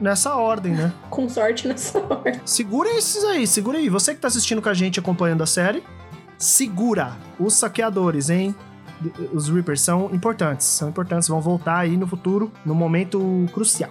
nessa 0.00 0.34
ordem, 0.36 0.72
né? 0.74 0.92
Com 1.10 1.28
sorte 1.28 1.68
nessa 1.68 1.98
hora. 1.98 2.40
Segura 2.44 2.88
esses 2.90 3.24
aí, 3.24 3.46
segura 3.46 3.78
aí. 3.78 3.88
Você 3.88 4.14
que 4.14 4.20
tá 4.20 4.28
assistindo 4.28 4.62
com 4.62 4.68
a 4.68 4.74
gente, 4.74 5.00
acompanhando 5.00 5.42
a 5.42 5.46
série, 5.46 5.82
segura 6.38 7.16
os 7.38 7.54
saqueadores, 7.54 8.30
hein? 8.30 8.54
Os 9.32 9.48
Reapers 9.48 9.82
são 9.82 10.10
importantes, 10.12 10.66
são 10.66 10.88
importantes, 10.88 11.28
vão 11.28 11.40
voltar 11.40 11.78
aí 11.78 11.96
no 11.96 12.06
futuro, 12.06 12.50
no 12.64 12.74
momento 12.74 13.46
crucial. 13.52 13.90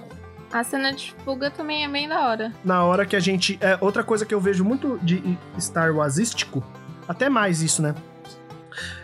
A 0.51 0.63
cena 0.63 0.91
de 0.93 1.13
fuga 1.23 1.51
também 1.51 1.83
é 1.83 1.87
bem 1.87 2.07
da 2.07 2.27
hora. 2.27 2.53
Na 2.63 2.83
hora 2.83 3.05
que 3.05 3.15
a 3.15 3.19
gente. 3.19 3.57
É, 3.61 3.77
outra 3.81 4.03
coisa 4.03 4.25
que 4.25 4.33
eu 4.33 4.39
vejo 4.39 4.63
muito 4.63 4.97
de 5.03 5.37
Star 5.59 5.93
Warsístico, 5.93 6.63
até 7.07 7.29
mais 7.29 7.61
isso, 7.61 7.81
né? 7.81 7.93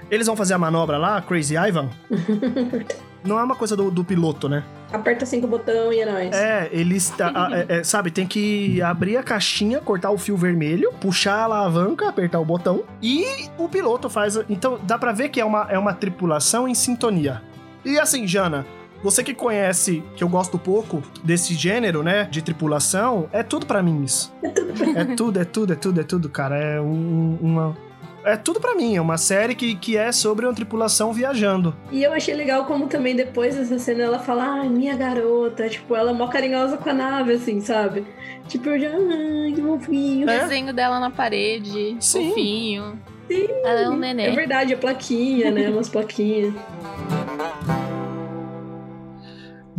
Eles 0.09 0.27
vão 0.27 0.35
fazer 0.35 0.53
a 0.53 0.57
manobra 0.57 0.97
lá, 0.97 1.21
Crazy 1.21 1.55
Ivan. 1.55 1.89
Não 3.23 3.37
é 3.37 3.43
uma 3.43 3.55
coisa 3.55 3.75
do, 3.75 3.91
do 3.91 4.03
piloto, 4.03 4.49
né? 4.49 4.63
Aperta 4.93 5.25
cinco 5.25 5.47
botão 5.47 5.91
e 5.93 5.99
é 6.01 6.05
nóis. 6.05 6.35
É, 6.35 6.69
eles. 6.71 7.09
tá- 7.11 7.31
a- 7.33 7.49
é, 7.57 7.65
é, 7.79 7.83
sabe, 7.83 8.11
tem 8.11 8.27
que 8.27 8.81
abrir 8.81 9.17
a 9.17 9.23
caixinha, 9.23 9.79
cortar 9.79 10.11
o 10.11 10.17
fio 10.17 10.35
vermelho, 10.35 10.91
puxar 10.99 11.35
a 11.35 11.43
alavanca, 11.43 12.09
apertar 12.09 12.39
o 12.39 12.45
botão 12.45 12.83
e 13.01 13.25
o 13.57 13.69
piloto 13.69 14.09
faz. 14.09 14.37
Então 14.49 14.79
dá 14.83 14.97
pra 14.97 15.11
ver 15.13 15.29
que 15.29 15.39
é 15.39 15.45
uma, 15.45 15.67
é 15.69 15.77
uma 15.77 15.93
tripulação 15.93 16.67
em 16.67 16.75
sintonia. 16.75 17.41
E 17.85 17.97
assim, 17.99 18.27
Jana, 18.27 18.65
Você 19.03 19.23
que 19.23 19.33
conhece, 19.33 20.03
que 20.15 20.23
eu 20.23 20.29
gosto 20.29 20.59
pouco 20.59 21.01
desse 21.23 21.55
gênero, 21.55 22.03
né, 22.03 22.25
de 22.29 22.39
tripulação, 22.43 23.27
é 23.33 23.41
tudo 23.41 23.65
pra 23.65 23.81
mim 23.81 24.03
isso. 24.03 24.31
É 24.43 24.49
tudo 24.49 24.71
É 24.99 25.05
tudo, 25.05 25.39
é 25.39 25.43
tudo, 25.45 25.73
é 25.73 25.75
tudo, 25.75 25.99
é 26.01 26.03
tudo, 26.03 26.29
cara. 26.29 26.55
É 26.55 26.79
um- 26.79 27.35
uma. 27.41 27.75
É 28.23 28.37
tudo 28.37 28.59
pra 28.59 28.75
mim, 28.75 28.95
é 28.95 29.01
uma 29.01 29.17
série 29.17 29.55
que, 29.55 29.73
que 29.75 29.97
é 29.97 30.11
sobre 30.11 30.45
uma 30.45 30.53
tripulação 30.53 31.11
viajando. 31.11 31.75
E 31.91 32.03
eu 32.03 32.13
achei 32.13 32.35
legal 32.35 32.65
como 32.65 32.87
também 32.87 33.15
depois 33.15 33.55
dessa 33.55 33.79
cena 33.79 34.03
ela 34.03 34.19
fala, 34.19 34.43
ai, 34.61 34.69
minha 34.69 34.95
garota, 34.95 35.67
tipo, 35.67 35.95
ela 35.95 36.11
é 36.11 36.13
mó 36.13 36.27
carinhosa 36.27 36.77
com 36.77 36.89
a 36.89 36.93
nave, 36.93 37.33
assim, 37.33 37.59
sabe? 37.61 38.05
Tipo, 38.47 38.69
eu 38.69 38.79
já, 38.79 38.89
ai, 38.89 39.51
que 39.53 39.61
fofinho. 39.61 40.27
O 40.27 40.29
É? 40.29 40.39
desenho 40.41 40.71
dela 40.73 40.99
na 40.99 41.09
parede, 41.09 41.95
Sim. 41.99 42.29
fofinho. 42.29 42.99
Sim. 43.27 43.47
Ela 43.63 43.81
é 43.81 43.89
um 43.89 43.95
É 44.03 44.13
nenê. 44.13 44.31
verdade, 44.31 44.73
a 44.73 44.77
plaquinha, 44.77 45.49
né? 45.51 45.69
Umas 45.69 45.89
plaquinhas. 45.89 46.53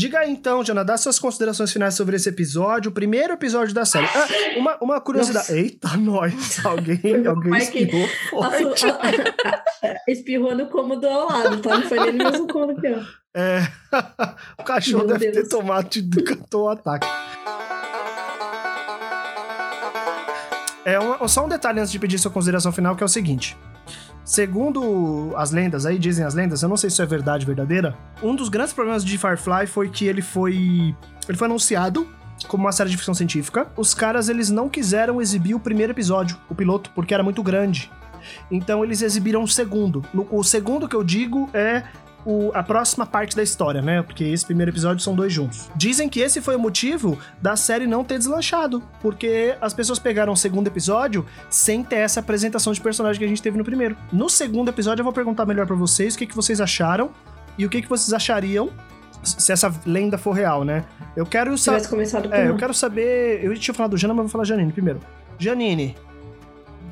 Diga 0.02 0.18
aí 0.18 0.32
então, 0.32 0.64
Jana, 0.64 0.84
dá 0.84 0.96
suas 0.96 1.16
considerações 1.16 1.72
finais 1.72 1.94
sobre 1.94 2.16
esse 2.16 2.28
episódio, 2.28 2.90
o 2.90 2.92
primeiro 2.92 3.34
episódio 3.34 3.72
da 3.72 3.84
série. 3.84 4.06
Ah, 4.06 4.58
uma, 4.58 4.76
uma 4.80 5.00
curiosidade. 5.00 5.46
Nossa. 5.46 5.56
Eita, 5.56 5.96
nós! 5.96 6.66
Alguém, 6.66 7.24
alguém 7.24 7.56
espirrou 7.58 8.08
forte. 8.28 8.84
Espirrou 10.08 10.56
no 10.56 10.66
cômodo 10.66 11.06
ao 11.06 11.28
lado, 11.28 11.58
tá? 11.62 11.78
Não 11.78 11.88
foi 11.88 12.00
nem 12.00 12.12
no 12.14 12.24
mesmo 12.32 12.48
cômodo 12.48 12.72
aqui, 12.72 12.88
ó. 12.92 13.00
É, 13.38 13.62
o 14.58 14.64
cachorro 14.64 15.06
Meu 15.06 15.16
deve 15.18 15.30
Deus. 15.30 15.48
ter 15.48 15.56
tomado, 15.56 15.88
cantou 16.26 16.64
o 16.64 16.68
ataque. 16.70 17.06
É 20.84 20.98
uma- 20.98 21.28
só 21.28 21.44
um 21.44 21.48
detalhe 21.48 21.78
antes 21.78 21.92
de 21.92 21.98
pedir 22.00 22.18
sua 22.18 22.30
consideração 22.32 22.72
final, 22.72 22.96
que 22.96 23.04
é 23.04 23.06
o 23.06 23.08
seguinte. 23.08 23.56
Segundo 24.24 25.32
as 25.36 25.50
lendas, 25.50 25.84
aí 25.86 25.98
dizem 25.98 26.24
as 26.24 26.34
lendas, 26.34 26.62
eu 26.62 26.68
não 26.68 26.76
sei 26.76 26.88
se 26.90 26.94
isso 26.94 27.02
é 27.02 27.06
verdade 27.06 27.44
verdadeira. 27.46 27.96
Um 28.22 28.34
dos 28.34 28.48
grandes 28.48 28.72
problemas 28.72 29.04
de 29.04 29.16
Firefly 29.18 29.66
foi 29.66 29.88
que 29.88 30.06
ele 30.06 30.22
foi. 30.22 30.94
Ele 31.28 31.38
foi 31.38 31.46
anunciado 31.46 32.06
como 32.48 32.64
uma 32.64 32.72
série 32.72 32.90
de 32.90 32.96
ficção 32.96 33.14
científica. 33.14 33.68
Os 33.76 33.94
caras, 33.94 34.28
eles 34.28 34.50
não 34.50 34.68
quiseram 34.68 35.20
exibir 35.20 35.54
o 35.54 35.60
primeiro 35.60 35.92
episódio, 35.92 36.36
o 36.48 36.54
piloto, 36.54 36.90
porque 36.94 37.14
era 37.14 37.22
muito 37.22 37.42
grande. 37.42 37.90
Então 38.50 38.84
eles 38.84 39.02
exibiram 39.02 39.42
o 39.42 39.48
segundo. 39.48 40.04
No- 40.14 40.26
o 40.30 40.44
segundo 40.44 40.88
que 40.88 40.94
eu 40.96 41.02
digo 41.02 41.50
é 41.52 41.82
o- 42.24 42.50
a 42.54 42.62
próxima 42.62 43.04
parte 43.04 43.34
da 43.34 43.42
história, 43.42 43.82
né? 43.82 44.02
Porque 44.02 44.24
esse 44.24 44.44
primeiro 44.46 44.70
episódio 44.70 45.02
são 45.02 45.14
dois 45.14 45.32
juntos. 45.32 45.68
Dizem 45.74 46.08
que 46.08 46.20
esse 46.20 46.40
foi 46.40 46.54
o 46.56 46.58
motivo 46.58 47.18
da 47.40 47.56
série 47.56 47.86
não 47.86 48.04
ter 48.04 48.18
deslanchado, 48.18 48.82
porque 49.00 49.56
as 49.60 49.74
pessoas 49.74 49.98
pegaram 49.98 50.32
o 50.32 50.36
segundo 50.36 50.66
episódio 50.68 51.26
sem 51.50 51.82
ter 51.82 51.96
essa 51.96 52.20
apresentação 52.20 52.72
de 52.72 52.80
personagem 52.80 53.18
que 53.18 53.24
a 53.24 53.28
gente 53.28 53.42
teve 53.42 53.58
no 53.58 53.64
primeiro. 53.64 53.96
No 54.12 54.28
segundo 54.28 54.68
episódio 54.68 55.00
eu 55.00 55.04
vou 55.04 55.12
perguntar 55.12 55.44
melhor 55.46 55.66
pra 55.66 55.76
vocês 55.76 56.14
o 56.14 56.18
que, 56.18 56.26
que 56.26 56.36
vocês 56.36 56.60
acharam 56.60 57.10
e 57.58 57.66
o 57.66 57.68
que, 57.70 57.82
que 57.82 57.88
vocês 57.88 58.12
achariam 58.12 58.70
se 59.22 59.52
essa 59.52 59.72
lenda 59.86 60.18
for 60.18 60.32
real, 60.32 60.64
né? 60.64 60.84
Eu 61.14 61.24
quero 61.24 61.56
Se 61.56 61.64
saber. 61.64 61.76
tivesse 61.78 61.90
começado 61.90 62.28
com 62.28 62.34
É, 62.34 62.48
eu 62.48 62.56
quero 62.56 62.74
saber. 62.74 63.44
Eu 63.44 63.54
tinha 63.56 63.72
falado 63.74 63.92
do 63.92 63.96
Jana, 63.96 64.14
mas 64.14 64.22
vou 64.24 64.30
falar 64.30 64.44
Janine 64.44 64.72
primeiro. 64.72 64.98
Janine, 65.38 65.96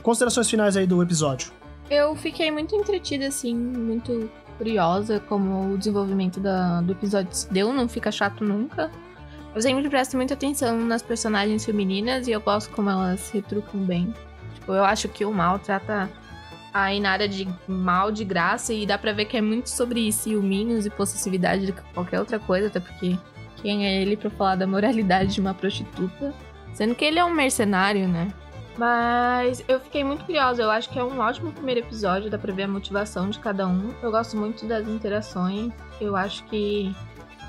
considerações 0.03 0.49
finais 0.49 0.77
aí 0.77 0.87
do 0.87 1.03
episódio. 1.03 1.51
Eu 1.90 2.14
fiquei 2.14 2.51
muito 2.51 2.75
entretida, 2.77 3.27
assim, 3.27 3.55
muito 3.55 4.31
curiosa 4.64 5.18
como 5.20 5.73
o 5.73 5.79
desenvolvimento 5.79 6.38
da- 6.38 6.83
do 6.83 6.92
episódio 6.92 7.33
se 7.33 7.51
deu, 7.51 7.73
não 7.73 7.88
fica 7.88 8.12
chato 8.12 8.44
nunca. 8.44 8.90
Eu 9.55 9.62
sempre 9.62 9.88
presto 9.88 10.18
muita 10.18 10.35
atenção 10.35 10.79
nas 10.85 11.01
personagens 11.01 11.64
femininas 11.64 12.29
e 12.29 12.31
eu 12.33 12.40
gosto 12.42 12.70
como 12.75 12.90
elas 12.90 13.31
retrucam 13.31 13.81
bem. 13.81 14.14
Tipo, 14.55 14.75
eu 14.75 14.85
acho 14.85 15.09
que 15.09 15.25
o 15.25 15.33
mal 15.33 15.59
trata 15.59 16.11
a 16.75 16.92
Inara 16.92 17.27
de 17.27 17.49
mal 17.66 18.12
de 18.12 18.23
graça 18.23 18.73
e 18.75 18.85
dá 18.87 18.99
pra 18.99 19.12
ver 19.14 19.25
que 19.25 19.37
é 19.38 19.40
muito 19.40 19.70
sobre 19.70 20.12
ciúminhos 20.12 20.85
e 20.85 20.90
possessividade 20.90 21.64
de 21.66 21.73
qualquer 21.94 22.20
outra 22.20 22.38
coisa, 22.38 22.66
até 22.66 22.79
porque 22.81 23.16
quem 23.62 23.87
é 23.87 24.03
ele 24.03 24.14
pra 24.16 24.29
falar 24.31 24.57
da 24.57 24.66
moralidade 24.66 25.33
de 25.35 25.40
uma 25.40 25.55
prostituta? 25.55 26.35
Sendo 26.75 26.94
que 26.94 27.05
ele 27.07 27.18
é 27.18 27.25
um 27.25 27.33
mercenário, 27.35 28.07
né? 28.07 28.29
Mas 28.78 29.62
eu 29.68 29.80
fiquei 29.80 30.02
muito 30.04 30.24
curiosa. 30.24 30.62
Eu 30.62 30.70
acho 30.70 30.88
que 30.88 30.98
é 30.98 31.04
um 31.04 31.18
ótimo 31.18 31.52
primeiro 31.52 31.80
episódio, 31.80 32.30
dá 32.30 32.38
pra 32.38 32.52
ver 32.52 32.64
a 32.64 32.68
motivação 32.68 33.28
de 33.28 33.38
cada 33.38 33.66
um. 33.66 33.92
Eu 34.02 34.11
gosto 34.11 34.37
muito 34.37 34.66
das 34.66 34.87
interações. 34.88 35.72
Eu 36.00 36.16
acho 36.16 36.44
que 36.44 36.94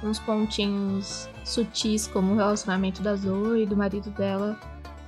uns 0.03 0.19
pontinhos 0.19 1.29
sutis, 1.45 2.07
como 2.07 2.34
o 2.34 2.36
relacionamento 2.36 3.01
da 3.01 3.15
Zoe 3.15 3.63
e 3.63 3.65
do 3.65 3.77
marido 3.77 4.10
dela, 4.12 4.57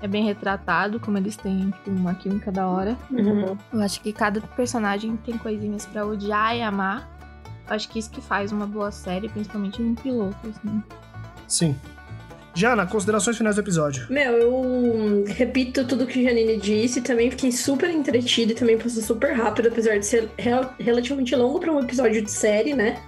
é 0.01 0.07
bem 0.07 0.23
retratado, 0.23 0.99
como 0.99 1.17
eles 1.17 1.35
têm 1.35 1.71
tipo, 1.71 1.89
uma 1.89 2.13
química 2.13 2.51
da 2.51 2.67
hora. 2.67 2.97
Uhum. 3.09 3.57
Eu 3.71 3.81
acho 3.81 4.01
que 4.01 4.11
cada 4.11 4.41
personagem 4.41 5.15
tem 5.17 5.37
coisinhas 5.37 5.85
pra 5.85 6.05
odiar 6.05 6.55
e 6.55 6.61
amar. 6.61 7.09
Eu 7.67 7.75
acho 7.75 7.89
que 7.89 7.97
isso 7.97 8.11
que 8.11 8.21
faz 8.21 8.51
uma 8.51 8.67
boa 8.67 8.91
série, 8.91 9.29
principalmente 9.29 9.81
um 9.81 9.95
piloto, 9.95 10.37
assim. 10.47 10.83
Sim. 11.47 11.75
Jana, 12.55 12.85
considerações 12.85 13.35
finais 13.35 13.55
do 13.55 13.61
episódio. 13.61 14.05
Meu, 14.09 14.31
eu 14.33 15.23
repito 15.27 15.85
tudo 15.85 16.05
que 16.05 16.19
a 16.19 16.29
Janine 16.29 16.57
disse, 16.57 17.01
também 17.01 17.31
fiquei 17.31 17.51
super 17.51 17.89
entretida 17.89 18.51
e 18.51 18.55
também 18.55 18.77
passou 18.77 19.01
super 19.01 19.33
rápido, 19.33 19.69
apesar 19.69 19.97
de 19.97 20.05
ser 20.05 20.29
rel- 20.37 20.69
relativamente 20.79 21.35
longo 21.35 21.59
para 21.59 21.71
um 21.71 21.79
episódio 21.79 22.21
de 22.21 22.29
série, 22.29 22.73
né? 22.73 23.01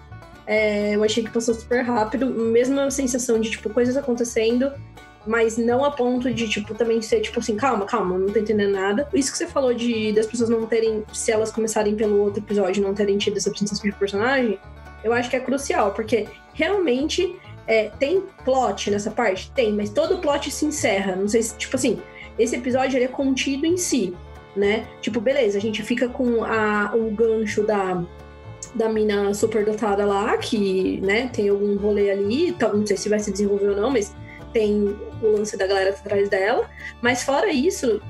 É, 0.48 0.96
eu 0.96 1.04
achei 1.04 1.24
que 1.24 1.30
passou 1.30 1.54
super 1.54 1.84
rápido, 1.84 2.28
mesma 2.28 2.90
sensação 2.90 3.40
de, 3.40 3.52
tipo, 3.52 3.70
coisas 3.70 3.96
acontecendo, 3.96 4.72
mas 5.28 5.58
não 5.58 5.84
a 5.86 5.92
ponto 5.92 6.32
de, 6.32 6.48
tipo, 6.48 6.74
também 6.74 7.02
ser, 7.02 7.22
tipo 7.22 7.40
assim, 7.40 7.56
calma, 7.56 7.86
calma, 7.86 8.18
não 8.18 8.28
tô 8.28 8.40
entendendo 8.40 8.74
nada. 8.74 9.08
Isso 9.14 9.32
que 9.32 9.38
você 9.38 9.48
falou 9.48 9.74
de 9.74 10.12
das 10.12 10.26
pessoas 10.26 10.50
não 10.50 10.66
terem, 10.66 11.04
se 11.14 11.32
elas 11.32 11.52
começarem 11.52 11.96
pelo 11.96 12.20
outro 12.20 12.44
episódio, 12.44 12.82
não 12.84 12.94
terem 12.94 13.18
tido 13.18 13.38
essa 13.38 13.50
apresentação 13.50 13.90
de 13.90 13.96
personagem, 13.96 14.60
eu 15.04 15.14
acho 15.14 15.30
que 15.30 15.36
é 15.36 15.40
crucial, 15.40 15.92
porque 15.92 16.28
realmente 16.54 17.36
é, 17.68 17.90
tem 18.00 18.24
plot 18.44 18.92
nessa 18.92 19.12
parte? 19.12 19.52
Tem, 19.52 19.74
mas 19.74 19.90
todo 19.90 20.20
plot 20.20 20.52
se 20.52 20.66
encerra. 20.66 21.16
Não 21.16 21.28
sei 21.28 21.42
se, 21.42 21.58
tipo 21.58 21.76
assim, 21.76 22.00
esse 22.38 22.56
episódio 22.56 22.98
ele 22.98 23.06
é 23.06 23.10
contido 23.10 23.66
em 23.66 23.78
si, 23.78 24.14
né? 24.56 24.88
Tipo, 25.02 25.20
beleza, 25.20 25.58
a 25.58 25.62
gente 25.62 25.82
fica 25.84 26.08
com 26.08 26.44
a, 26.44 26.92
o 26.96 27.10
gancho 27.12 27.64
da, 27.64 28.04
da 28.74 28.90
mina 28.90 29.34
superdotada 29.34 30.06
lá, 30.06 30.38
que, 30.38 31.00
né, 31.02 31.30
tem 31.34 31.50
algum 31.50 31.76
rolê 31.78 32.12
ali, 32.12 32.56
não 32.62 32.86
sei 32.86 32.98
se 32.98 33.10
vai 33.10 33.20
se 33.20 33.32
desenvolver 33.32 33.70
ou 33.70 33.76
não, 33.76 33.90
mas 33.90 34.14
tem 34.54 34.96
o 35.22 35.28
lance 35.38 35.58
da 35.58 35.68
galera 35.68 35.90
atrás 35.90 36.30
dela. 36.30 36.70
Mas 37.02 37.24
fora 37.24 37.52
isso, 37.52 38.02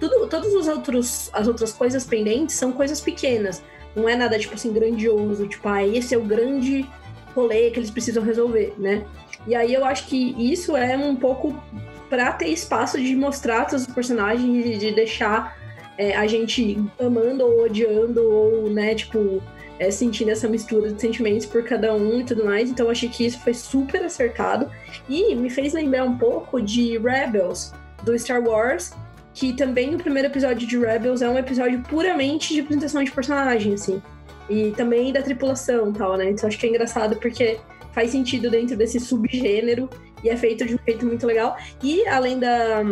tudo, 0.00 0.26
todas 0.26 0.52
os 0.52 0.66
outros, 0.66 1.30
as 1.32 1.46
outras 1.46 1.72
coisas 1.72 2.04
pendentes 2.04 2.56
são 2.56 2.72
coisas 2.72 3.00
pequenas. 3.00 3.62
Não 3.94 4.08
é 4.08 4.16
nada, 4.16 4.38
tipo 4.38 4.54
assim, 4.54 4.72
grandioso. 4.72 5.46
Tipo, 5.46 5.68
ah, 5.68 5.86
esse 5.86 6.14
é 6.14 6.18
o 6.18 6.22
grande 6.22 6.88
rolê 7.34 7.70
que 7.70 7.78
eles 7.78 7.90
precisam 7.90 8.22
resolver, 8.22 8.74
né? 8.78 9.04
E 9.46 9.54
aí 9.54 9.74
eu 9.74 9.84
acho 9.84 10.06
que 10.06 10.34
isso 10.38 10.76
é 10.76 10.96
um 10.96 11.16
pouco 11.16 11.60
pra 12.08 12.32
ter 12.32 12.48
espaço 12.48 13.00
de 13.00 13.16
mostrar 13.16 13.64
todos 13.64 13.86
os 13.86 13.94
personagens 13.94 14.66
e 14.66 14.76
de 14.76 14.92
deixar 14.92 15.56
é, 15.96 16.16
a 16.16 16.26
gente 16.26 16.82
amando 17.00 17.44
ou 17.44 17.64
odiando 17.64 18.22
ou, 18.22 18.70
né, 18.70 18.94
tipo, 18.94 19.42
é, 19.78 19.90
sentindo 19.90 20.30
essa 20.30 20.48
mistura 20.48 20.92
de 20.92 21.00
sentimentos 21.00 21.46
por 21.46 21.64
cada 21.64 21.94
um 21.94 22.20
e 22.20 22.24
tudo 22.24 22.44
mais. 22.44 22.70
Então 22.70 22.86
eu 22.86 22.92
achei 22.92 23.08
que 23.08 23.26
isso 23.26 23.40
foi 23.40 23.54
super 23.54 24.02
acertado 24.04 24.70
e 25.08 25.34
me 25.34 25.50
fez 25.50 25.72
lembrar 25.72 26.04
um 26.04 26.16
pouco 26.16 26.60
de 26.60 26.98
Rebels 26.98 27.72
do 28.04 28.18
Star 28.18 28.42
Wars, 28.42 28.92
que 29.34 29.52
também 29.54 29.94
o 29.94 29.98
primeiro 29.98 30.28
episódio 30.28 30.66
de 30.66 30.78
Rebels 30.78 31.22
é 31.22 31.28
um 31.28 31.38
episódio 31.38 31.80
puramente 31.82 32.52
de 32.54 32.60
apresentação 32.60 33.02
de 33.02 33.10
personagem, 33.10 33.74
assim. 33.74 34.02
E 34.48 34.72
também 34.72 35.12
da 35.12 35.22
tripulação 35.22 35.90
e 35.90 35.92
tal, 35.92 36.16
né? 36.16 36.30
Então 36.30 36.48
acho 36.48 36.58
que 36.58 36.66
é 36.66 36.68
engraçado 36.68 37.16
porque 37.16 37.58
faz 37.92 38.10
sentido 38.10 38.50
dentro 38.50 38.76
desse 38.76 38.98
subgênero 38.98 39.88
e 40.24 40.28
é 40.28 40.36
feito 40.36 40.64
de 40.66 40.74
um 40.74 40.78
jeito 40.84 41.06
muito 41.06 41.26
legal. 41.26 41.56
E 41.82 42.06
além 42.06 42.38
da, 42.38 42.82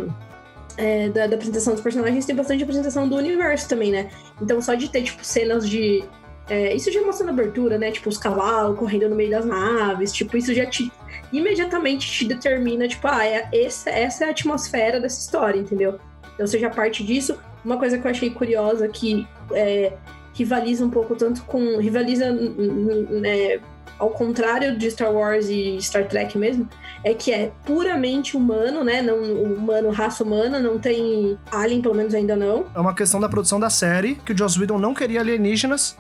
é, 0.77 1.09
da, 1.09 1.27
da 1.27 1.35
apresentação 1.35 1.75
dos 1.75 1.83
personagens, 1.83 2.27
tem 2.27 2.35
bastante 2.35 2.63
apresentação 2.63 3.09
do 3.09 3.17
universo 3.17 3.69
também, 3.69 3.91
né? 3.91 4.11
Então 4.41 4.61
só 4.61 4.75
de 4.75 4.89
ter, 4.89 5.03
tipo, 5.03 5.25
cenas 5.25 5.69
de. 5.69 6.05
é, 6.49 6.75
isso 6.75 6.91
já 6.93 7.03
mostra 7.03 7.27
na 7.27 7.33
abertura, 7.33 7.79
né? 7.79 7.91
Tipo, 7.91 8.09
os 8.09 8.19
cavalos 8.19 8.79
correndo 8.79 9.09
no 9.09 9.17
meio 9.17 9.31
das 9.31 9.45
naves, 9.45 10.13
tipo, 10.13 10.37
isso 10.37 10.55
já 10.55 10.67
te. 10.67 10.91
imediatamente 11.33 12.11
te 12.11 12.25
determina, 12.25 12.87
tipo, 12.89 13.07
ah, 13.07 13.25
é, 13.25 13.49
essa, 13.53 13.91
essa 13.91 14.25
é 14.25 14.29
a 14.29 14.31
atmosfera 14.31 15.01
dessa 15.01 15.21
história, 15.21 15.59
entendeu? 15.59 15.99
Então 16.35 16.47
já 16.47 16.71
parte 16.71 17.05
disso. 17.05 17.39
Uma 17.63 17.77
coisa 17.77 17.99
que 17.99 18.07
eu 18.07 18.11
achei 18.11 18.31
curiosa 18.31 18.89
que 18.89 19.29
é, 19.53 19.93
rivaliza 20.33 20.85
um 20.85 20.91
pouco 20.91 21.15
tanto 21.15 21.43
com. 21.43 21.79
rivaliza 21.79 22.31
né, 22.31 23.61
ao 23.99 24.11
contrário 24.11 24.79
de 24.79 24.91
Star 24.91 25.13
Wars 25.13 25.49
e 25.49 25.79
Star 25.81 26.09
Trek 26.09 26.37
mesmo, 26.39 26.67
é 27.05 27.13
que 27.13 27.33
é 27.33 27.53
puramente 27.65 28.37
humano, 28.37 28.83
né? 28.83 29.03
Não, 29.03 29.19
humano, 29.23 29.91
raça 29.91 30.25
humana, 30.25 30.59
não 30.59 30.79
tem 30.79 31.39
alien, 31.53 31.83
pelo 31.83 31.95
menos 31.95 32.15
ainda 32.15 32.35
não. 32.35 32.65
É 32.75 32.81
uma 32.81 32.95
questão 32.95 33.21
da 33.21 33.29
produção 33.29 33.61
da 33.61 33.69
série, 33.69 34.15
que 34.15 34.33
o 34.33 34.37
Joss 34.37 34.59
Whedon 34.59 34.79
não 34.79 34.95
queria 34.95 35.21
alienígenas 35.21 35.97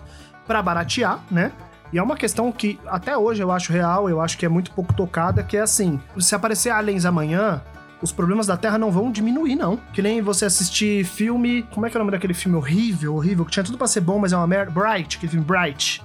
pra 0.47 0.63
baratear, 0.63 1.23
né? 1.31 1.53
E 1.93 1.99
é 1.99 2.03
uma 2.03 2.17
questão 2.17 2.51
que 2.53 2.79
até 2.87 3.17
hoje 3.17 3.43
eu 3.43 3.51
acho 3.51 3.73
real, 3.73 4.09
eu 4.09 4.21
acho 4.21 4.39
que 4.39 4.47
é 4.47 4.49
muito 4.49 4.71
pouco 4.71 4.95
tocada, 4.95 5.43
que 5.43 5.57
é 5.57 5.61
assim, 5.61 6.01
se 6.19 6.35
aparecer 6.35 6.71
aliens 6.71 7.05
amanhã, 7.05 7.61
os 8.03 8.13
problemas 8.13 8.47
da 8.47 8.57
Terra 8.57 8.79
não 8.79 8.91
vão 8.91 9.11
diminuir, 9.11 9.57
não. 9.57 9.79
Que 9.93 10.03
nem 10.03 10.21
você 10.21 10.45
assistir 10.45 11.05
filme. 11.05 11.63
Como 11.71 11.87
é 11.87 11.91
que 11.91 11.97
é 11.97 11.99
o 11.99 12.03
nome 12.03 12.13
daquele 12.13 12.35
filme 12.35 12.57
horrível, 12.57 13.15
horrível, 13.15 13.45
que 13.45 13.51
tinha 13.51 13.65
tudo 13.65 13.79
pra 13.79 13.87
ser 13.87 14.01
bom, 14.01 14.19
mas 14.19 14.33
é 14.33 14.37
uma 14.37 14.47
merda. 14.47 14.71
Bright, 14.71 15.17
aquele 15.17 15.33
filme 15.33 15.45
Bright. 15.47 16.03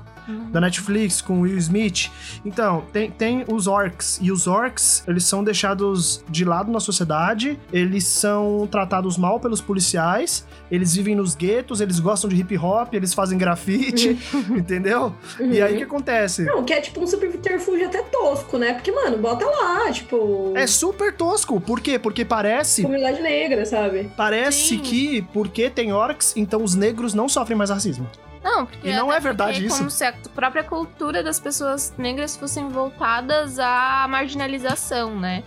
Da 0.51 0.61
Netflix 0.61 1.21
com 1.21 1.41
Will 1.41 1.57
Smith. 1.57 2.11
Então, 2.45 2.83
tem, 2.91 3.11
tem 3.11 3.45
os 3.47 3.67
orcs. 3.67 4.19
E 4.21 4.31
os 4.31 4.47
orcs, 4.47 5.03
eles 5.07 5.23
são 5.25 5.43
deixados 5.43 6.23
de 6.29 6.45
lado 6.45 6.71
na 6.71 6.79
sociedade, 6.79 7.59
eles 7.71 8.05
são 8.05 8.67
tratados 8.69 9.17
mal 9.17 9.39
pelos 9.39 9.61
policiais, 9.61 10.45
eles 10.69 10.95
vivem 10.95 11.15
nos 11.15 11.35
guetos, 11.35 11.81
eles 11.81 11.99
gostam 11.99 12.29
de 12.29 12.35
hip 12.35 12.57
hop, 12.57 12.93
eles 12.93 13.13
fazem 13.13 13.37
grafite, 13.37 14.17
entendeu? 14.49 15.13
E 15.39 15.61
aí 15.61 15.73
o 15.73 15.77
que 15.77 15.83
acontece? 15.83 16.43
Não, 16.43 16.63
que 16.63 16.73
é 16.73 16.81
tipo 16.81 17.01
um 17.01 17.07
subterfúgio 17.07 17.85
até 17.85 18.01
tosco, 18.03 18.57
né? 18.57 18.73
Porque, 18.73 18.91
mano, 18.91 19.17
bota 19.17 19.45
lá, 19.45 19.91
tipo. 19.91 20.53
É 20.55 20.67
super 20.67 21.13
tosco. 21.13 21.59
Por 21.59 21.79
quê? 21.79 21.99
Porque 21.99 22.25
parece. 22.25 22.83
Comunidade 22.83 23.21
negra, 23.21 23.65
sabe? 23.65 24.09
Parece 24.15 24.69
Sim. 24.69 24.79
que 24.79 25.21
porque 25.33 25.69
tem 25.69 25.93
orcs, 25.93 26.33
então 26.35 26.63
os 26.63 26.75
negros 26.75 27.13
não 27.13 27.27
sofrem 27.27 27.57
mais 27.57 27.69
racismo. 27.69 28.09
Não, 28.45 28.63
porque 28.67 28.87
E 28.87 28.95
não 28.95 29.11
é 29.11 29.19
verdade 29.19 29.53
porque 29.53 29.65
isso. 29.65 29.77
como 29.77 29.89
se 29.89 30.05
a 30.05 30.13
própria 30.35 30.63
cultura 30.63 31.23
das 31.23 31.39
pessoas 31.39 31.91
negras 31.97 32.37
fossem 32.37 32.69
voltadas 32.69 33.57
à 33.57 34.05
marginalização, 34.07 35.19
né? 35.19 35.43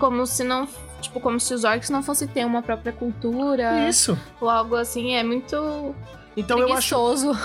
Como 0.00 0.26
se 0.26 0.42
não, 0.42 0.66
tipo, 1.00 1.20
como 1.20 1.38
se 1.38 1.54
os 1.54 1.62
orcs 1.62 1.88
não 1.90 2.02
fossem 2.02 2.26
ter 2.26 2.44
uma 2.44 2.60
própria 2.60 2.92
cultura 2.92 3.88
Isso. 3.88 4.18
ou 4.40 4.50
algo 4.50 4.74
assim, 4.74 5.14
é 5.14 5.22
muito 5.22 5.94
Então 6.36 6.58
eu 6.58 6.64
acho, 6.74 6.88
preguiçoso. 6.88 7.38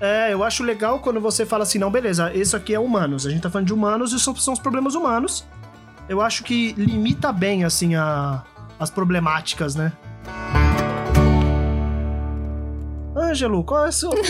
é, 0.00 0.32
eu 0.32 0.44
acho 0.44 0.62
legal 0.62 1.00
quando 1.00 1.20
você 1.20 1.44
fala 1.44 1.64
assim, 1.64 1.78
não, 1.80 1.90
beleza, 1.90 2.32
isso 2.32 2.56
aqui 2.56 2.72
é 2.72 2.78
humanos. 2.78 3.26
A 3.26 3.30
gente 3.30 3.42
tá 3.42 3.50
falando 3.50 3.66
de 3.66 3.74
humanos 3.74 4.12
e 4.12 4.20
são, 4.20 4.34
são 4.36 4.54
os 4.54 4.60
problemas 4.60 4.94
humanos. 4.94 5.44
Eu 6.08 6.20
acho 6.20 6.44
que 6.44 6.72
limita 6.74 7.32
bem, 7.32 7.64
assim, 7.64 7.96
a, 7.96 8.42
as 8.78 8.90
problemáticas, 8.90 9.74
né? 9.74 9.92
Ângelo, 13.32 13.64
qual 13.64 13.86
é 13.86 13.88
a 13.88 13.92
sua... 13.92 14.12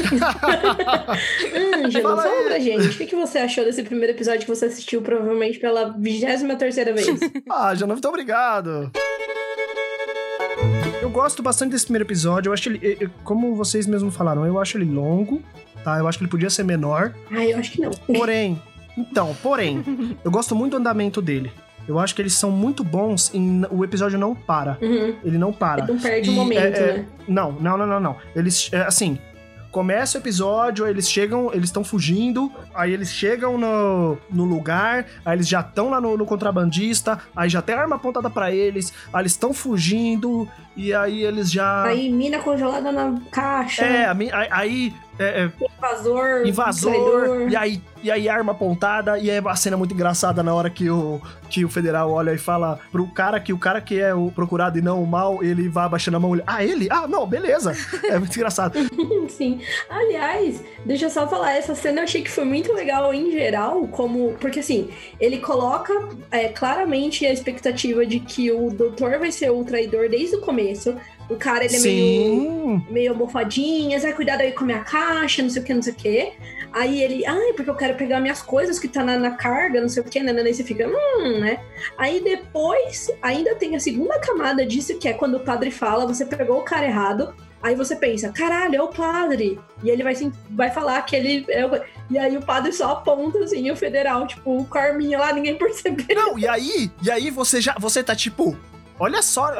Ângelo, 1.85 2.03
Fala 2.09 2.23
fala 2.23 2.43
pra 2.45 2.59
gente, 2.61 2.87
o 2.87 2.97
que, 2.97 3.07
que 3.07 3.17
você 3.17 3.38
achou 3.38 3.65
desse 3.65 3.83
primeiro 3.83 4.12
episódio 4.12 4.41
que 4.43 4.49
você 4.49 4.67
assistiu 4.67 5.03
provavelmente 5.03 5.59
pela 5.59 5.91
23 5.99 6.57
terceira 6.59 6.93
vez? 6.95 7.09
Ah, 7.51 7.75
já 7.75 7.87
muito 7.87 8.07
obrigado. 8.09 8.91
Eu 11.01 11.11
gosto 11.11 11.43
bastante 11.43 11.73
desse 11.73 11.85
primeiro 11.85 12.05
episódio. 12.07 12.49
Eu 12.51 12.53
acho 12.55 12.69
ele, 12.69 12.79
eu- 12.83 12.97
eu- 13.01 13.11
como 13.25 13.55
vocês 13.57 13.87
mesmos 13.87 14.15
falaram, 14.15 14.47
eu 14.47 14.59
acho 14.61 14.79
ele 14.79 14.85
longo, 14.91 15.43
tá? 15.85 15.99
Eu 15.99 16.07
acho 16.07 16.19
que 16.19 16.25
ele 16.25 16.31
podia 16.31 16.49
ser 16.49 16.62
menor. 16.62 17.12
ah, 17.31 17.45
eu 17.45 17.59
acho 17.59 17.73
que 17.73 17.81
não. 17.81 17.91
Porém, 17.91 18.61
então, 18.97 19.35
porém, 19.43 20.17
eu 20.25 20.31
gosto 20.31 20.55
muito 20.55 20.73
do 20.73 20.77
andamento 20.79 21.21
dele. 21.21 21.51
Eu 21.87 21.99
acho 21.99 22.14
que 22.14 22.23
eles 22.23 22.35
são 22.35 22.51
muito 22.51 22.85
bons 22.85 23.33
em. 23.35 23.62
O 23.71 23.85
episódio 23.85 24.18
não 24.18 24.35
para. 24.35 24.79
Uhum. 24.81 25.14
Ele 25.25 25.38
não 25.38 25.53
para. 25.53 25.87
Não 25.87 25.99
perde 25.99 26.31
o 26.31 26.33
E, 26.33 26.37
momento, 26.37 26.77
é, 26.77 26.90
é, 26.90 26.92
né? 26.99 27.07
Não, 27.27 27.53
não, 27.53 27.77
não, 27.77 27.87
não, 27.87 28.01
não. 28.01 28.16
Eles, 28.35 28.71
é, 28.73 28.83
assim, 28.83 29.18
começa 29.73 30.18
o 30.18 30.21
episódio, 30.21 30.87
eles 30.87 31.11
chegam, 31.11 31.51
eles 31.53 31.71
estão 31.71 31.83
fugindo, 31.83 32.53
aí 32.75 32.92
eles 32.92 33.09
chegam 33.11 33.57
no, 33.57 34.18
no 34.31 34.45
lugar, 34.45 35.07
aí 35.25 35.35
eles 35.35 35.49
já 35.49 35.61
estão 35.61 35.88
lá 35.88 36.01
no, 36.01 36.16
no 36.16 36.27
contrabandista, 36.27 37.18
aí 37.35 37.49
já 37.49 37.62
tem 37.62 37.75
arma 37.75 37.97
apontada 37.97 38.29
pra 38.29 38.53
eles, 38.53 38.92
aí 39.12 39.23
eles 39.23 39.33
estão 39.33 39.55
fugindo, 39.55 40.47
e 40.76 40.92
aí 40.94 41.22
eles 41.22 41.50
já. 41.50 41.85
Aí, 41.85 42.11
mina 42.11 42.38
congelada 42.38 42.90
na 42.90 43.20
caixa, 43.30 43.85
é, 43.85 44.06
aí. 44.06 44.48
aí 44.50 44.94
é, 45.18 45.44
é, 45.44 45.52
invasor, 45.76 46.46
invasor, 46.46 46.92
traidor. 46.92 47.50
e 47.50 47.56
aí, 47.56 47.82
e 48.02 48.11
aí 48.11 48.28
arma 48.28 48.52
apontada, 48.52 49.18
e 49.18 49.28
é 49.28 49.40
uma 49.40 49.54
cena 49.54 49.76
muito 49.76 49.92
engraçada 49.92 50.42
na 50.42 50.54
hora 50.54 50.70
que 50.70 50.88
o, 50.88 51.20
que 51.50 51.64
o 51.64 51.68
federal 51.68 52.11
olha 52.11 52.32
e 52.32 52.38
fala 52.38 52.80
pro 52.90 53.06
cara 53.06 53.38
que 53.38 53.52
o 53.52 53.58
cara 53.58 53.80
que 53.80 54.00
é 54.00 54.14
o 54.14 54.30
procurado 54.30 54.78
e 54.78 54.82
não 54.82 55.02
o 55.02 55.06
mal, 55.06 55.44
ele 55.44 55.68
vai 55.68 55.85
abaixando 55.85 56.16
a 56.16 56.20
mão, 56.20 56.35
ele, 56.35 56.42
ah, 56.46 56.64
ele? 56.64 56.88
Ah, 56.90 57.06
não, 57.06 57.26
beleza. 57.26 57.72
É 58.04 58.18
muito 58.18 58.35
engraçado. 58.35 58.78
Sim. 59.28 59.61
Aliás, 59.88 60.62
deixa 60.85 61.06
eu 61.06 61.11
só 61.11 61.26
falar, 61.26 61.52
essa 61.52 61.74
cena 61.74 62.00
eu 62.00 62.04
achei 62.04 62.22
que 62.22 62.30
foi 62.30 62.44
muito 62.44 62.72
legal 62.72 63.12
em 63.14 63.30
geral, 63.30 63.87
como. 63.88 64.35
Porque 64.40 64.61
assim, 64.61 64.90
ele 65.20 65.38
coloca 65.38 65.92
é, 66.30 66.48
claramente 66.48 67.24
a 67.24 67.32
expectativa 67.32 68.04
de 68.04 68.20
que 68.20 68.50
o 68.50 68.70
doutor 68.70 69.18
vai 69.18 69.30
ser 69.30 69.50
o 69.50 69.64
traidor 69.64 70.08
desde 70.08 70.37
o 70.37 70.40
começo. 70.40 70.62
O 71.31 71.37
cara, 71.37 71.64
ele 71.64 71.77
é 71.77 71.81
meio. 71.81 72.40
Sim. 72.40 72.87
meio 72.90 73.12
almofadinhas, 73.12 74.05
ai, 74.05 74.12
cuidado 74.12 74.40
aí 74.40 74.53
com 74.53 74.64
a 74.64 74.66
minha 74.66 74.81
caixa, 74.81 75.42
não 75.42 75.51
sei 75.51 75.62
o 75.62 75.64
que, 75.64 75.75
não 75.75 75.83
sei 75.83 75.92
o 75.92 75.96
que. 75.96 76.33
Aí 76.72 77.03
ele, 77.03 77.25
ai, 77.27 77.53
porque 77.55 77.70
eu 77.70 77.75
quero 77.75 77.94
pegar 77.94 78.20
minhas 78.20 78.40
coisas 78.42 78.79
que 78.79 78.88
tá 78.88 79.05
na, 79.05 79.18
na 79.18 79.33
carga, 79.33 79.81
não 79.81 79.88
sei 79.88 80.03
o 80.03 80.07
que, 80.07 80.20
né? 80.20 80.33
Aí 80.33 80.55
você 80.55 80.64
fica, 80.64 80.87
hum, 80.88 81.38
né? 81.40 81.59
Aí 81.98 82.22
depois, 82.22 83.11
ainda 83.22 83.55
tem 83.55 83.77
a 83.77 83.81
segunda 83.81 84.18
camada 84.18 84.64
disso, 84.66 84.98
que 84.98 85.09
é 85.09 85.12
quando 85.12 85.37
o 85.37 85.40
padre 85.40 85.70
fala, 85.70 86.07
você 86.07 86.25
pegou 86.25 86.59
o 86.59 86.64
cara 86.64 86.87
errado. 86.87 87.35
Aí 87.62 87.77
você 87.77 87.94
pensa, 87.94 88.33
caralho, 88.33 88.75
é 88.75 88.83
o 88.83 88.88
padre. 88.88 89.61
E 89.85 89.90
ele 89.90 90.03
vai, 90.03 90.16
sim- 90.16 90.33
vai 90.51 90.70
falar 90.72 91.01
que 91.03 91.14
ele 91.14 91.44
é 91.48 91.64
o... 91.64 91.70
E 92.11 92.18
aí 92.18 92.37
o 92.37 92.42
padre 92.42 92.72
só 92.72 92.90
aponta, 92.90 93.38
assim, 93.38 93.70
o 93.70 93.77
federal, 93.77 94.27
tipo, 94.27 94.59
o 94.59 94.64
Carminha 94.64 95.16
lá, 95.18 95.33
ninguém 95.33 95.55
percebeu. 95.59 96.05
Não, 96.16 96.37
e 96.37 96.48
aí, 96.48 96.90
e 97.01 97.09
aí 97.11 97.31
você 97.31 97.61
já, 97.61 97.77
você 97.79 98.03
tá 98.03 98.16
tipo, 98.16 98.57
olha 99.03 99.23
só, 99.23 99.51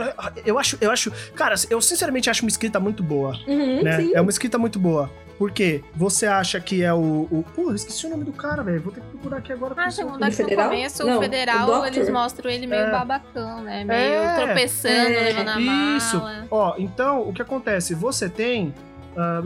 eu 0.47 0.59
acho, 0.59 0.79
eu 0.81 0.91
acho, 0.91 1.11
cara, 1.35 1.55
eu 1.71 1.81
sinceramente 1.81 2.31
acho 2.31 2.43
uma 2.43 2.49
escrita 2.49 2.79
muito 2.81 3.03
boa, 3.03 3.37
Uhum, 3.47 3.83
né? 3.83 4.01
sim. 4.01 4.13
É 4.15 4.21
uma 4.21 4.31
escrita 4.31 4.59
muito 4.59 4.79
boa. 4.79 5.11
Porque 5.39 5.83
você 5.97 6.27
acha 6.27 6.61
que 6.61 6.85
é 6.85 6.93
o. 6.95 7.27
o... 7.29 7.45
Pô, 7.57 7.71
eu 7.71 7.75
esqueci 7.75 8.07
o 8.07 8.11
nome 8.11 8.23
do 8.23 8.33
cara, 8.33 8.63
velho. 8.63 8.81
Vou 8.81 8.93
ter 8.93 9.01
que 9.01 9.07
procurar 9.09 9.39
aqui 9.39 9.53
agora. 9.53 9.75
pra 9.75 9.87
Ah, 9.87 9.91
segundo 9.91 10.23
aqui 10.23 10.25
no 10.27 10.33
federal? 10.33 10.69
começo, 10.71 11.05
Não, 11.07 11.15
o 11.15 11.19
o 11.19 11.23
federal, 11.23 11.67
Doctor. 11.67 11.87
eles 11.89 12.09
mostram 12.11 12.51
ele 12.51 12.67
meio 12.69 12.83
É. 12.83 12.91
babacão, 12.93 13.63
né? 13.63 13.83
Meio 13.83 13.99
É. 14.23 14.37
tropeçando, 14.37 14.95
É. 14.95 15.21
levando 15.33 15.49
a 15.49 15.61
Isso. 15.97 16.17
mala. 16.19 16.47
Ó, 16.49 16.75
então, 16.79 17.29
o 17.29 17.33
que 17.33 17.43
acontece? 17.43 17.93
Você 17.95 18.29
tem. 18.29 18.73
ah, 19.17 19.43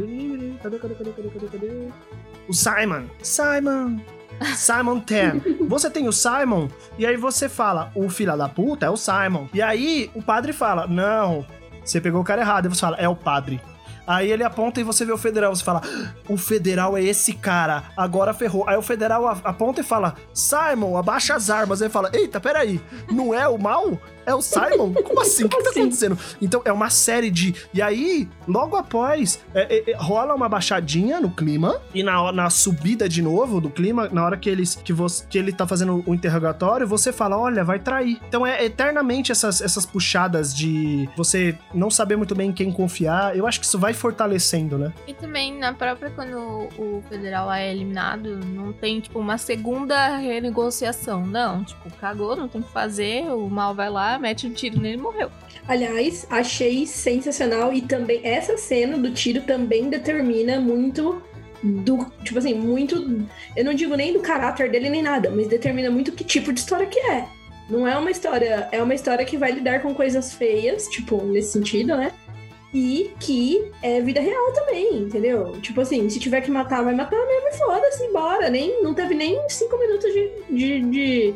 cadê, 0.63 0.79
cadê, 0.79 0.95
cadê, 0.95 1.11
cadê, 1.13 1.29
cadê, 1.31 1.47
cadê? 1.47 1.89
O 2.47 2.53
Simon. 2.53 3.05
Simon. 3.23 3.99
Simon 4.55 5.01
Tan. 5.01 5.41
Você 5.69 5.91
tem 5.91 6.09
o 6.09 6.13
Simon, 6.13 6.69
e 6.99 7.07
aí 7.07 7.17
você 7.17 7.49
fala, 7.49 7.91
o 7.95 8.09
filho 8.09 8.37
da 8.37 8.49
puta 8.49 8.87
é 8.87 8.91
o 8.91 8.97
Simon. 8.97 9.49
E 9.53 9.63
aí 9.63 10.11
o 10.15 10.23
padre 10.23 10.53
fala, 10.53 10.87
não, 10.87 11.45
você 11.85 12.01
pegou 12.01 12.21
o 12.21 12.25
cara 12.25 12.43
errado. 12.43 12.67
E 12.67 12.69
você 12.69 12.81
fala, 12.81 12.97
é 12.97 13.09
o 13.09 13.17
padre. 13.17 13.61
Aí 14.07 14.31
ele 14.31 14.45
aponta 14.45 14.81
e 14.81 14.85
você 14.85 15.05
vê 15.05 15.13
o 15.13 15.19
federal. 15.19 15.55
Você 15.55 15.65
fala, 15.65 15.83
o 16.29 16.37
federal 16.37 16.97
é 16.97 17.03
esse 17.03 17.33
cara, 17.33 17.85
agora 17.97 18.33
ferrou. 18.33 18.69
Aí 18.69 18.77
o 18.77 18.83
federal 18.83 19.27
aponta 19.27 19.81
e 19.81 19.85
fala, 19.85 20.15
Simon, 20.33 20.97
abaixa 20.97 21.35
as 21.35 21.51
armas. 21.51 21.83
Aí 21.83 21.87
ele 21.87 21.93
fala, 21.93 22.11
eita, 22.13 22.41
peraí, 22.41 22.81
não 23.11 23.35
é 23.35 23.49
o 23.49 23.59
mal? 23.59 23.99
É 24.27 24.35
o 24.35 24.43
Simon? 24.43 24.93
Como 24.93 25.21
assim? 25.21 25.45
O 25.45 25.49
que, 25.49 25.57
que 25.57 25.63
tá 25.63 25.71
assim? 25.71 25.81
acontecendo? 25.81 26.19
Então 26.43 26.61
é 26.65 26.73
uma 26.73 26.91
série 26.91 27.31
de. 27.31 27.55
E 27.73 27.81
aí, 27.81 28.29
logo 28.47 28.77
após, 28.77 29.41
é, 29.55 29.77
é, 29.77 29.91
é, 29.93 29.97
rola 29.97 30.35
uma 30.35 30.49
baixadinha 30.49 31.21
no 31.21 31.31
clima. 31.31 31.81
E 31.95 32.03
na, 32.03 32.33
na 32.33 32.51
subida 32.51 33.09
de 33.09 33.23
novo 33.23 33.61
do 33.61 33.71
clima, 33.71 34.09
na 34.09 34.25
hora 34.25 34.37
que, 34.37 34.51
eles, 34.51 34.75
que, 34.75 34.93
você, 34.93 35.25
que 35.29 35.39
ele 35.39 35.53
tá 35.53 35.67
fazendo 35.67 36.03
o 36.05 36.13
interrogatório, 36.13 36.87
você 36.87 37.13
fala: 37.13 37.39
olha, 37.39 37.63
vai 37.63 37.79
trair. 37.79 38.21
Então 38.29 38.45
é 38.45 38.65
eternamente 38.65 39.31
essas, 39.31 39.61
essas 39.61 39.87
puxadas 39.87 40.55
de 40.55 41.09
você 41.17 41.57
não 41.73 41.91
saber 41.91 42.17
muito 42.17 42.35
bem 42.35 42.51
em 42.51 42.53
quem 42.53 42.73
confiar. 42.73 43.37
Eu 43.37 43.47
acho 43.47 43.61
que 43.61 43.67
isso 43.67 43.79
vai 43.79 43.95
fortalecendo, 43.95 44.77
né? 44.77 44.93
E 45.07 45.15
também, 45.15 45.57
na 45.57 45.73
própria, 45.73 46.11
quando 46.11 46.37
o 46.79 47.03
federal 47.09 47.53
é 47.53 47.71
eliminado, 47.71 48.37
não 48.45 48.73
tem, 48.73 49.01
tipo, 49.01 49.21
uma 49.21 49.39
segunda 49.39 50.17
renegociação. 50.17 51.25
Não, 51.25 51.63
tipo, 51.63 51.91
cagou, 51.97 52.35
não 52.35 52.49
tem 52.49 52.61
o 52.61 52.65
que 52.65 52.73
fazer, 52.73 53.23
o 53.33 53.49
mal 53.49 53.75
vai 53.75 53.89
lá, 53.89 54.16
mete 54.19 54.47
um 54.47 54.53
tiro 54.53 54.81
nele 54.81 54.97
e 54.97 55.01
morreu. 55.01 55.31
Aliás, 55.69 56.27
achei 56.31 56.87
sensacional 56.87 57.73
e 57.73 57.81
também 57.81 58.21
essa 58.23 58.57
cena 58.57 58.97
do 58.97 59.11
tiro 59.13 59.43
também 59.43 59.89
determina 59.89 60.61
muito 60.61 61.23
do, 61.63 62.07
tipo 62.23 62.39
assim, 62.39 62.55
muito, 62.55 63.27
eu 63.57 63.65
não 63.65 63.75
digo 63.75 63.95
nem 63.95 64.13
do 64.13 64.21
caráter 64.21 64.71
dele 64.71 64.91
nem 64.91 65.03
nada, 65.03 65.31
mas 65.31 65.49
determina 65.49 65.91
muito 65.91 66.13
que 66.13 66.23
tipo 66.23 66.53
de 66.53 66.61
história 66.61 66.87
que 66.87 66.99
é. 66.99 67.27
Não 67.69 67.87
é 67.87 67.97
uma 67.99 68.11
história, 68.11 68.69
é 68.71 68.81
uma 68.81 68.95
história 68.95 69.25
que 69.25 69.37
vai 69.37 69.51
lidar 69.51 69.83
com 69.83 69.93
coisas 69.93 70.33
feias, 70.35 70.87
tipo, 70.87 71.21
nesse 71.25 71.53
sentido, 71.53 71.97
né? 71.97 72.13
E 72.73 73.11
que 73.19 73.73
é 73.83 74.01
vida 74.01 74.21
real 74.21 74.53
também, 74.53 74.99
entendeu? 74.99 75.53
Tipo 75.61 75.81
assim, 75.81 76.09
se 76.09 76.21
tiver 76.21 76.43
que 76.43 76.51
matar, 76.51 76.85
vai 76.85 76.95
matar 76.95 77.17
mesmo 77.17 77.49
e 77.49 77.55
foda-se, 77.55 78.13
bora. 78.13 78.51
Nem, 78.51 78.83
não 78.83 78.95
teve 78.95 79.15
nem 79.15 79.37
cinco 79.49 79.79
minutos 79.79 80.13
de, 80.13 80.31
de, 80.51 80.81
de, 80.83 81.35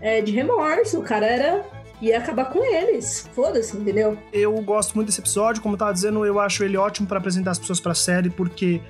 é, 0.00 0.20
de 0.20 0.32
remorso. 0.32 0.98
O 0.98 1.02
cara 1.02 1.26
era 1.26 1.64
ia 2.00 2.18
acabar 2.18 2.46
com 2.46 2.64
eles. 2.64 3.28
Foda-se, 3.34 3.76
entendeu? 3.76 4.16
Eu 4.32 4.54
gosto 4.62 4.94
muito 4.94 5.06
desse 5.08 5.20
episódio, 5.20 5.62
como 5.62 5.74
eu 5.74 5.78
tava 5.78 5.92
dizendo, 5.92 6.24
eu 6.24 6.38
acho 6.40 6.64
ele 6.64 6.76
ótimo 6.76 7.06
pra 7.06 7.18
apresentar 7.18 7.50
as 7.52 7.58
pessoas 7.58 7.80
pra 7.80 7.94
série, 7.94 8.30
porque 8.30 8.80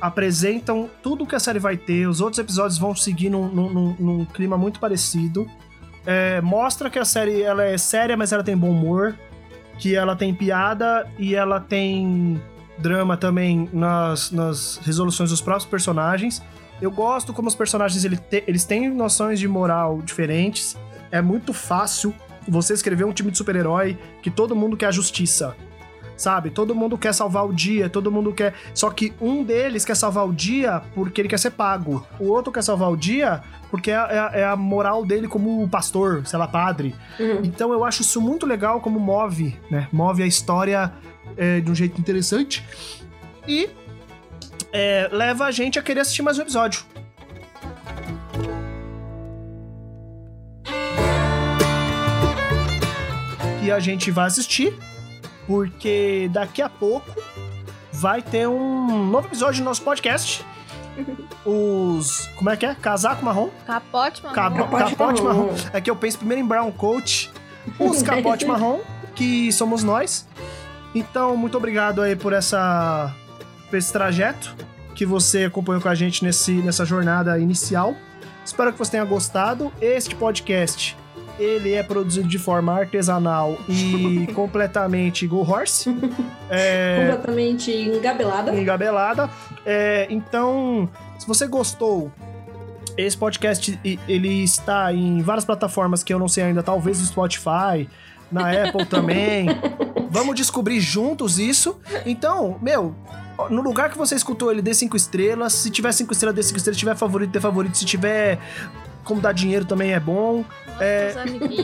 apresentam 0.00 0.88
tudo 1.02 1.26
que 1.26 1.34
a 1.34 1.40
série 1.40 1.58
vai 1.58 1.76
ter, 1.76 2.06
os 2.08 2.20
outros 2.20 2.38
episódios 2.38 2.78
vão 2.78 2.94
seguir 2.94 3.30
num, 3.30 3.48
num- 3.48 3.70
num- 3.72 3.96
num 3.98 4.24
clima 4.24 4.56
muito 4.56 4.78
parecido. 4.78 5.46
É, 6.06 6.40
mostra 6.40 6.88
que 6.88 6.98
a 6.98 7.04
série 7.04 7.42
ela 7.42 7.64
é 7.64 7.76
séria, 7.76 8.16
mas 8.16 8.32
ela 8.32 8.42
tem 8.44 8.56
bom 8.56 8.70
humor, 8.70 9.14
que 9.78 9.94
ela 9.94 10.14
tem 10.16 10.32
piada 10.34 11.06
e 11.18 11.34
ela 11.34 11.60
tem 11.60 12.40
drama 12.78 13.16
também 13.16 13.68
nas, 13.72 14.30
nas 14.30 14.78
resoluções 14.78 15.30
dos 15.30 15.40
próprios 15.40 15.66
personagens. 15.68 16.42
Eu 16.80 16.90
gosto 16.92 17.32
como 17.32 17.48
os 17.48 17.54
personagens 17.56 18.04
ele 18.04 18.16
te- 18.16 18.44
eles 18.46 18.64
têm 18.64 18.88
noções 18.88 19.40
de 19.40 19.48
moral 19.48 20.00
diferentes. 20.00 20.76
É 21.10 21.20
muito 21.20 21.52
fácil 21.52 22.14
você 22.48 22.74
escrever 22.74 23.04
um 23.04 23.12
time 23.12 23.30
de 23.30 23.38
super-herói 23.38 23.98
que 24.22 24.30
todo 24.30 24.56
mundo 24.56 24.76
quer 24.76 24.86
a 24.86 24.90
justiça. 24.92 25.56
Sabe? 26.16 26.50
Todo 26.50 26.74
mundo 26.74 26.98
quer 26.98 27.14
salvar 27.14 27.46
o 27.46 27.52
dia, 27.52 27.88
todo 27.88 28.10
mundo 28.10 28.32
quer. 28.32 28.52
Só 28.74 28.90
que 28.90 29.12
um 29.20 29.44
deles 29.44 29.84
quer 29.84 29.94
salvar 29.94 30.26
o 30.26 30.32
dia 30.32 30.82
porque 30.92 31.20
ele 31.20 31.28
quer 31.28 31.38
ser 31.38 31.50
pago. 31.50 32.04
O 32.18 32.26
outro 32.26 32.50
quer 32.52 32.62
salvar 32.62 32.90
o 32.90 32.96
dia 32.96 33.40
porque 33.70 33.92
é, 33.92 33.96
a- 33.96 34.30
é 34.34 34.44
a 34.44 34.56
moral 34.56 35.06
dele 35.06 35.28
como 35.28 35.68
pastor, 35.68 36.26
sei 36.26 36.36
lá, 36.36 36.48
padre. 36.48 36.92
Uhum. 37.20 37.42
Então 37.44 37.72
eu 37.72 37.84
acho 37.84 38.02
isso 38.02 38.20
muito 38.20 38.46
legal 38.46 38.80
como 38.80 38.98
move, 38.98 39.56
né? 39.70 39.86
Move 39.92 40.24
a 40.24 40.26
história 40.26 40.92
é, 41.36 41.60
de 41.60 41.70
um 41.70 41.74
jeito 41.74 42.00
interessante. 42.00 42.64
E 43.46 43.70
é, 44.72 45.08
leva 45.12 45.44
a 45.44 45.52
gente 45.52 45.78
a 45.78 45.82
querer 45.82 46.00
assistir 46.00 46.22
mais 46.22 46.36
um 46.36 46.42
episódio. 46.42 46.82
E 53.68 53.70
a 53.70 53.78
gente 53.78 54.10
vai 54.10 54.26
assistir, 54.26 54.72
porque 55.46 56.30
daqui 56.32 56.62
a 56.62 56.70
pouco 56.70 57.06
vai 57.92 58.22
ter 58.22 58.48
um 58.48 59.04
novo 59.10 59.28
episódio 59.28 59.60
do 59.60 59.64
nosso 59.66 59.82
podcast. 59.82 60.42
Os. 61.44 62.26
Como 62.36 62.48
é 62.48 62.56
que 62.56 62.64
é? 62.64 62.74
Casaco 62.74 63.22
marrom? 63.22 63.50
Capote. 63.66 64.22
Cabo- 64.22 64.56
Capote 64.64 64.84
capote 64.96 65.22
marrom. 65.22 65.46
marrom. 65.48 65.56
É 65.74 65.80
que 65.82 65.90
eu 65.90 65.96
penso 65.96 66.16
primeiro 66.16 66.42
em 66.42 66.46
brown 66.46 66.72
coat, 66.72 67.30
os 67.78 68.02
capote 68.02 68.44
marrom, 68.48 68.80
que 69.14 69.52
somos 69.52 69.82
nós. 69.84 70.26
Então, 70.94 71.36
muito 71.36 71.58
obrigado 71.58 72.00
aí 72.00 72.16
por 72.16 72.32
essa 72.32 73.14
por 73.68 73.76
esse 73.76 73.92
trajeto 73.92 74.56
que 74.94 75.04
você 75.04 75.44
acompanhou 75.44 75.82
com 75.82 75.90
a 75.90 75.94
gente 75.94 76.24
nesse, 76.24 76.52
nessa 76.52 76.86
jornada 76.86 77.38
inicial. 77.38 77.94
Espero 78.44 78.72
que 78.72 78.78
você 78.78 78.92
tenha 78.92 79.04
gostado. 79.04 79.70
Este 79.78 80.14
podcast, 80.14 80.96
ele 81.38 81.74
é 81.74 81.82
produzido 81.82 82.28
de 82.28 82.38
forma 82.38 82.72
artesanal 82.72 83.58
e 83.68 84.26
completamente 84.34 85.26
go 85.26 85.38
horse. 85.48 85.88
É, 86.50 86.98
Completamente 87.00 87.70
engabelada. 87.72 88.54
engabelada. 88.54 89.30
É, 89.64 90.06
então, 90.10 90.88
se 91.18 91.26
você 91.26 91.46
gostou, 91.46 92.10
esse 92.96 93.16
podcast 93.16 93.78
ele 94.08 94.42
está 94.42 94.92
em 94.92 95.20
várias 95.22 95.44
plataformas 95.44 96.02
que 96.02 96.12
eu 96.12 96.18
não 96.18 96.28
sei 96.28 96.44
ainda, 96.44 96.62
talvez 96.62 97.00
no 97.00 97.06
Spotify, 97.06 97.88
na 98.30 98.50
Apple 98.64 98.84
também. 98.86 99.46
Vamos 100.10 100.34
descobrir 100.34 100.80
juntos 100.80 101.38
isso. 101.38 101.78
Então, 102.04 102.58
meu, 102.60 102.94
no 103.50 103.62
lugar 103.62 103.90
que 103.90 103.96
você 103.96 104.14
escutou 104.16 104.50
ele, 104.50 104.60
dê 104.60 104.74
cinco 104.74 104.96
estrelas. 104.96 105.52
Se 105.52 105.70
tiver 105.70 105.92
cinco 105.92 106.12
estrelas, 106.12 106.34
dê 106.34 106.42
cinco 106.42 106.56
estrelas. 106.56 106.76
Se 106.76 106.80
tiver 106.80 106.96
favorito, 106.96 107.30
dê 107.30 107.40
favorito. 107.40 107.76
Se 107.78 107.84
tiver 107.84 108.38
como 109.08 109.20
dar 109.20 109.32
dinheiro 109.32 109.64
também 109.64 109.92
é 109.92 109.98
bom. 109.98 110.44
É... 110.78 111.12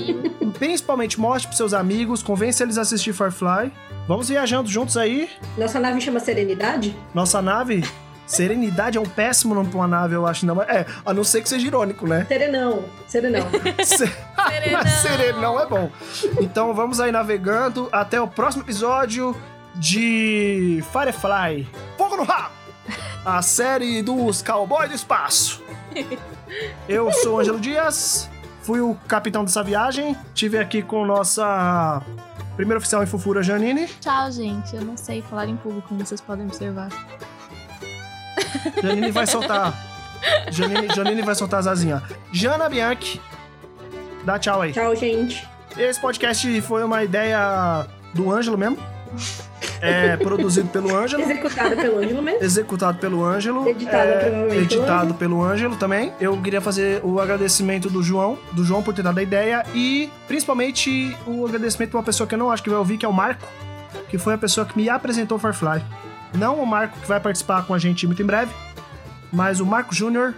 Principalmente 0.59 1.21
mostre 1.21 1.47
pros 1.49 1.57
seus 1.59 1.73
amigos, 1.75 2.23
convence 2.23 2.63
eles 2.63 2.79
a 2.79 2.83
assistir 2.83 3.13
Firefly. 3.13 3.71
Vamos 4.09 4.29
viajando 4.29 4.69
juntos 4.69 4.97
aí. 4.97 5.31
Nossa 5.57 5.79
nave 5.79 6.01
chama 6.01 6.19
Serenidade? 6.21 6.97
Nossa 7.15 7.41
nave, 7.41 7.85
Serenidade 8.27 8.97
é 8.99 9.01
um 9.01 9.05
péssimo 9.07 9.55
nome 9.55 9.69
pra 9.69 9.79
uma 9.79 9.89
nave, 9.89 10.15
eu 10.15 10.27
acho. 10.27 10.45
Não, 10.47 10.61
é, 10.63 10.87
a 11.05 11.13
não 11.15 11.23
ser 11.25 11.43
que 11.43 11.49
seja 11.49 11.67
irônico, 11.67 12.07
né? 12.07 12.25
Serenão. 12.27 12.85
Serenão. 13.07 13.47
Se- 13.85 14.11
Mas 14.73 14.91
Serenão 15.03 15.61
é 15.61 15.67
bom. 15.67 15.91
Então 16.41 16.73
vamos 16.75 17.01
aí 17.01 17.13
navegando. 17.13 17.89
Até 17.93 18.21
o 18.21 18.27
próximo 18.29 18.65
episódio 18.65 19.37
de 19.75 20.83
Firefly. 20.93 21.69
Fogo 21.99 22.17
no 22.17 22.25
rabo! 22.25 22.55
A 23.25 23.41
série 23.43 24.03
dos 24.03 24.43
cowboys 24.43 24.89
do 24.91 24.95
espaço. 24.95 25.63
Eu 26.89 27.13
sou 27.13 27.37
o 27.37 27.41
Ângelo 27.41 27.61
Dias, 27.61 28.29
fui 28.63 28.81
o 28.81 28.95
capitão 29.09 29.45
dessa 29.45 29.63
viagem. 29.63 30.17
Tive 30.35 30.59
aqui 30.59 30.83
com 30.83 31.05
nossa 31.05 32.03
primeira 32.57 32.79
oficial 32.79 33.03
em 33.03 33.07
Fufura, 33.07 33.43
Janine. 33.43 33.87
Tchau, 34.01 34.31
gente. 34.31 34.75
Eu 34.75 34.83
não 34.83 34.97
sei 34.97 35.23
falar 35.23 35.47
em 35.47 35.57
público, 35.57 35.89
como 35.89 36.05
vocês 36.05 36.21
podem 36.21 36.47
observar. 36.47 36.89
Janine 38.83 39.11
vai 39.11 39.27
soltar. 39.27 39.75
Janine, 40.51 40.89
Janine 40.95 41.23
vai 41.23 41.35
soltar 41.35 41.61
as 41.61 41.67
asinhas. 41.67 42.03
Jana 42.33 42.69
Bianchi. 42.69 43.21
Dá 44.25 44.39
tchau 44.39 44.63
aí. 44.63 44.73
Tchau, 44.73 44.95
gente. 44.97 45.47
Esse 45.77 46.01
podcast 46.01 46.61
foi 46.63 46.85
uma 46.85 47.05
ideia 47.05 47.87
do 48.15 48.31
Ângelo 48.33 48.57
mesmo. 48.57 48.79
É 49.87 50.17
produzido 50.17 50.69
pelo 50.69 50.95
Ângelo, 50.97 51.23
Executada 51.23 51.77
pelo 51.77 51.99
Ângelo 51.99 52.23
mesmo. 52.23 52.43
executado 52.45 52.99
pelo 52.99 53.25
Ângelo, 53.25 53.69
Editada 53.69 54.05
é, 54.05 54.57
editado 54.57 55.15
pelo 55.15 55.43
Ângelo 55.43 55.77
também. 55.77 56.13
Eu 56.21 56.37
queria 56.41 56.61
fazer 56.61 57.01
o 57.05 57.21
agradecimento 57.21 57.89
do 57.91 58.03
João, 58.03 58.39
do 58.53 58.65
João 58.65 58.83
por 58.83 58.95
ter 58.95 59.03
dado 59.03 59.19
a 59.19 59.23
ideia 59.23 59.65
e 59.75 60.11
principalmente 60.27 61.17
o 61.27 61.47
agradecimento 61.47 61.91
de 61.91 61.97
uma 61.97 62.03
pessoa 62.03 62.27
que 62.27 62.35
eu 62.35 62.39
não 62.39 62.51
acho 62.51 62.63
que 62.63 62.71
vai 62.71 62.79
ouvir, 62.79 62.99
que 62.99 63.05
é 63.05 63.09
o 63.09 63.13
Marco, 63.13 63.47
que 64.09 64.19
foi 64.19 64.35
a 64.35 64.39
pessoa 64.39 64.65
que 64.67 64.77
me 64.77 64.89
apresentou 64.89 65.37
o 65.37 65.41
Firefly. 65.41 65.83
Não 66.35 66.57
o 66.61 66.67
Marco 66.67 66.99
que 67.01 67.07
vai 67.07 67.21
participar 67.21 67.65
com 67.67 67.75
a 67.75 67.79
gente 67.79 68.07
muito 68.07 68.23
em 68.23 68.27
breve, 68.27 68.53
mas 69.33 69.61
o 69.61 69.67
Marco 69.67 69.95
Júnior, 69.95 70.35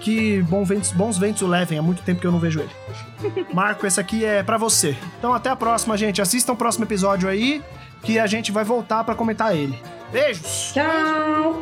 que 0.00 0.42
bom 0.42 0.64
ventos- 0.64 0.92
bons 0.92 1.16
ventos 1.18 1.42
o 1.42 1.46
levem, 1.46 1.78
há 1.78 1.82
muito 1.82 2.02
tempo 2.02 2.20
que 2.20 2.26
eu 2.26 2.32
não 2.32 2.38
vejo 2.38 2.60
ele. 2.60 3.44
Marco, 3.52 3.86
esse 3.86 3.98
aqui 3.98 4.24
é 4.24 4.42
pra 4.42 4.56
você. 4.58 4.96
Então 5.18 5.32
até 5.32 5.48
a 5.50 5.56
próxima, 5.56 5.96
gente. 5.96 6.20
Assistam 6.20 6.52
o 6.52 6.56
próximo 6.56 6.84
episódio 6.84 7.28
aí, 7.28 7.62
que 8.04 8.18
a 8.18 8.26
gente 8.26 8.52
vai 8.52 8.64
voltar 8.64 9.02
pra 9.04 9.14
comentar 9.14 9.54
ele. 9.56 9.78
Beijos! 10.12 10.72
Tchau. 10.72 11.56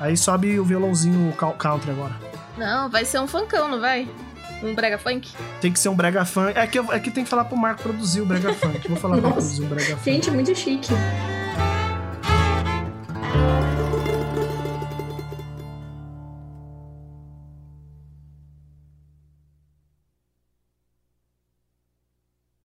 Aí 0.00 0.16
sobe 0.16 0.58
o 0.58 0.64
violãozinho 0.64 1.32
cou- 1.36 1.52
country 1.52 1.90
agora. 1.90 2.14
Não, 2.56 2.88
vai 2.88 3.04
ser 3.04 3.20
um 3.20 3.26
funkão, 3.28 3.68
não 3.68 3.80
vai? 3.80 4.08
Um 4.62 4.74
brega 4.74 4.98
funk? 4.98 5.30
Tem 5.60 5.72
que 5.72 5.78
ser 5.78 5.88
um 5.88 5.94
brega 5.94 6.24
funk. 6.24 6.52
É 6.58 6.66
que, 6.66 6.78
eu- 6.78 6.92
é 6.92 6.98
que 6.98 7.10
tem 7.10 7.22
que 7.22 7.30
falar 7.30 7.44
pro 7.44 7.56
Marco 7.56 7.82
produzir 7.82 8.20
o 8.20 8.26
brega 8.26 8.52
funk. 8.54 8.88
Vou 8.88 8.96
falar 8.96 9.18
pra 9.18 9.30
produzir 9.30 9.62
o 9.62 9.66
brega 9.66 9.96
funk. 9.96 10.04
Gente, 10.04 10.30
muito 10.30 10.54
chique. 10.56 10.88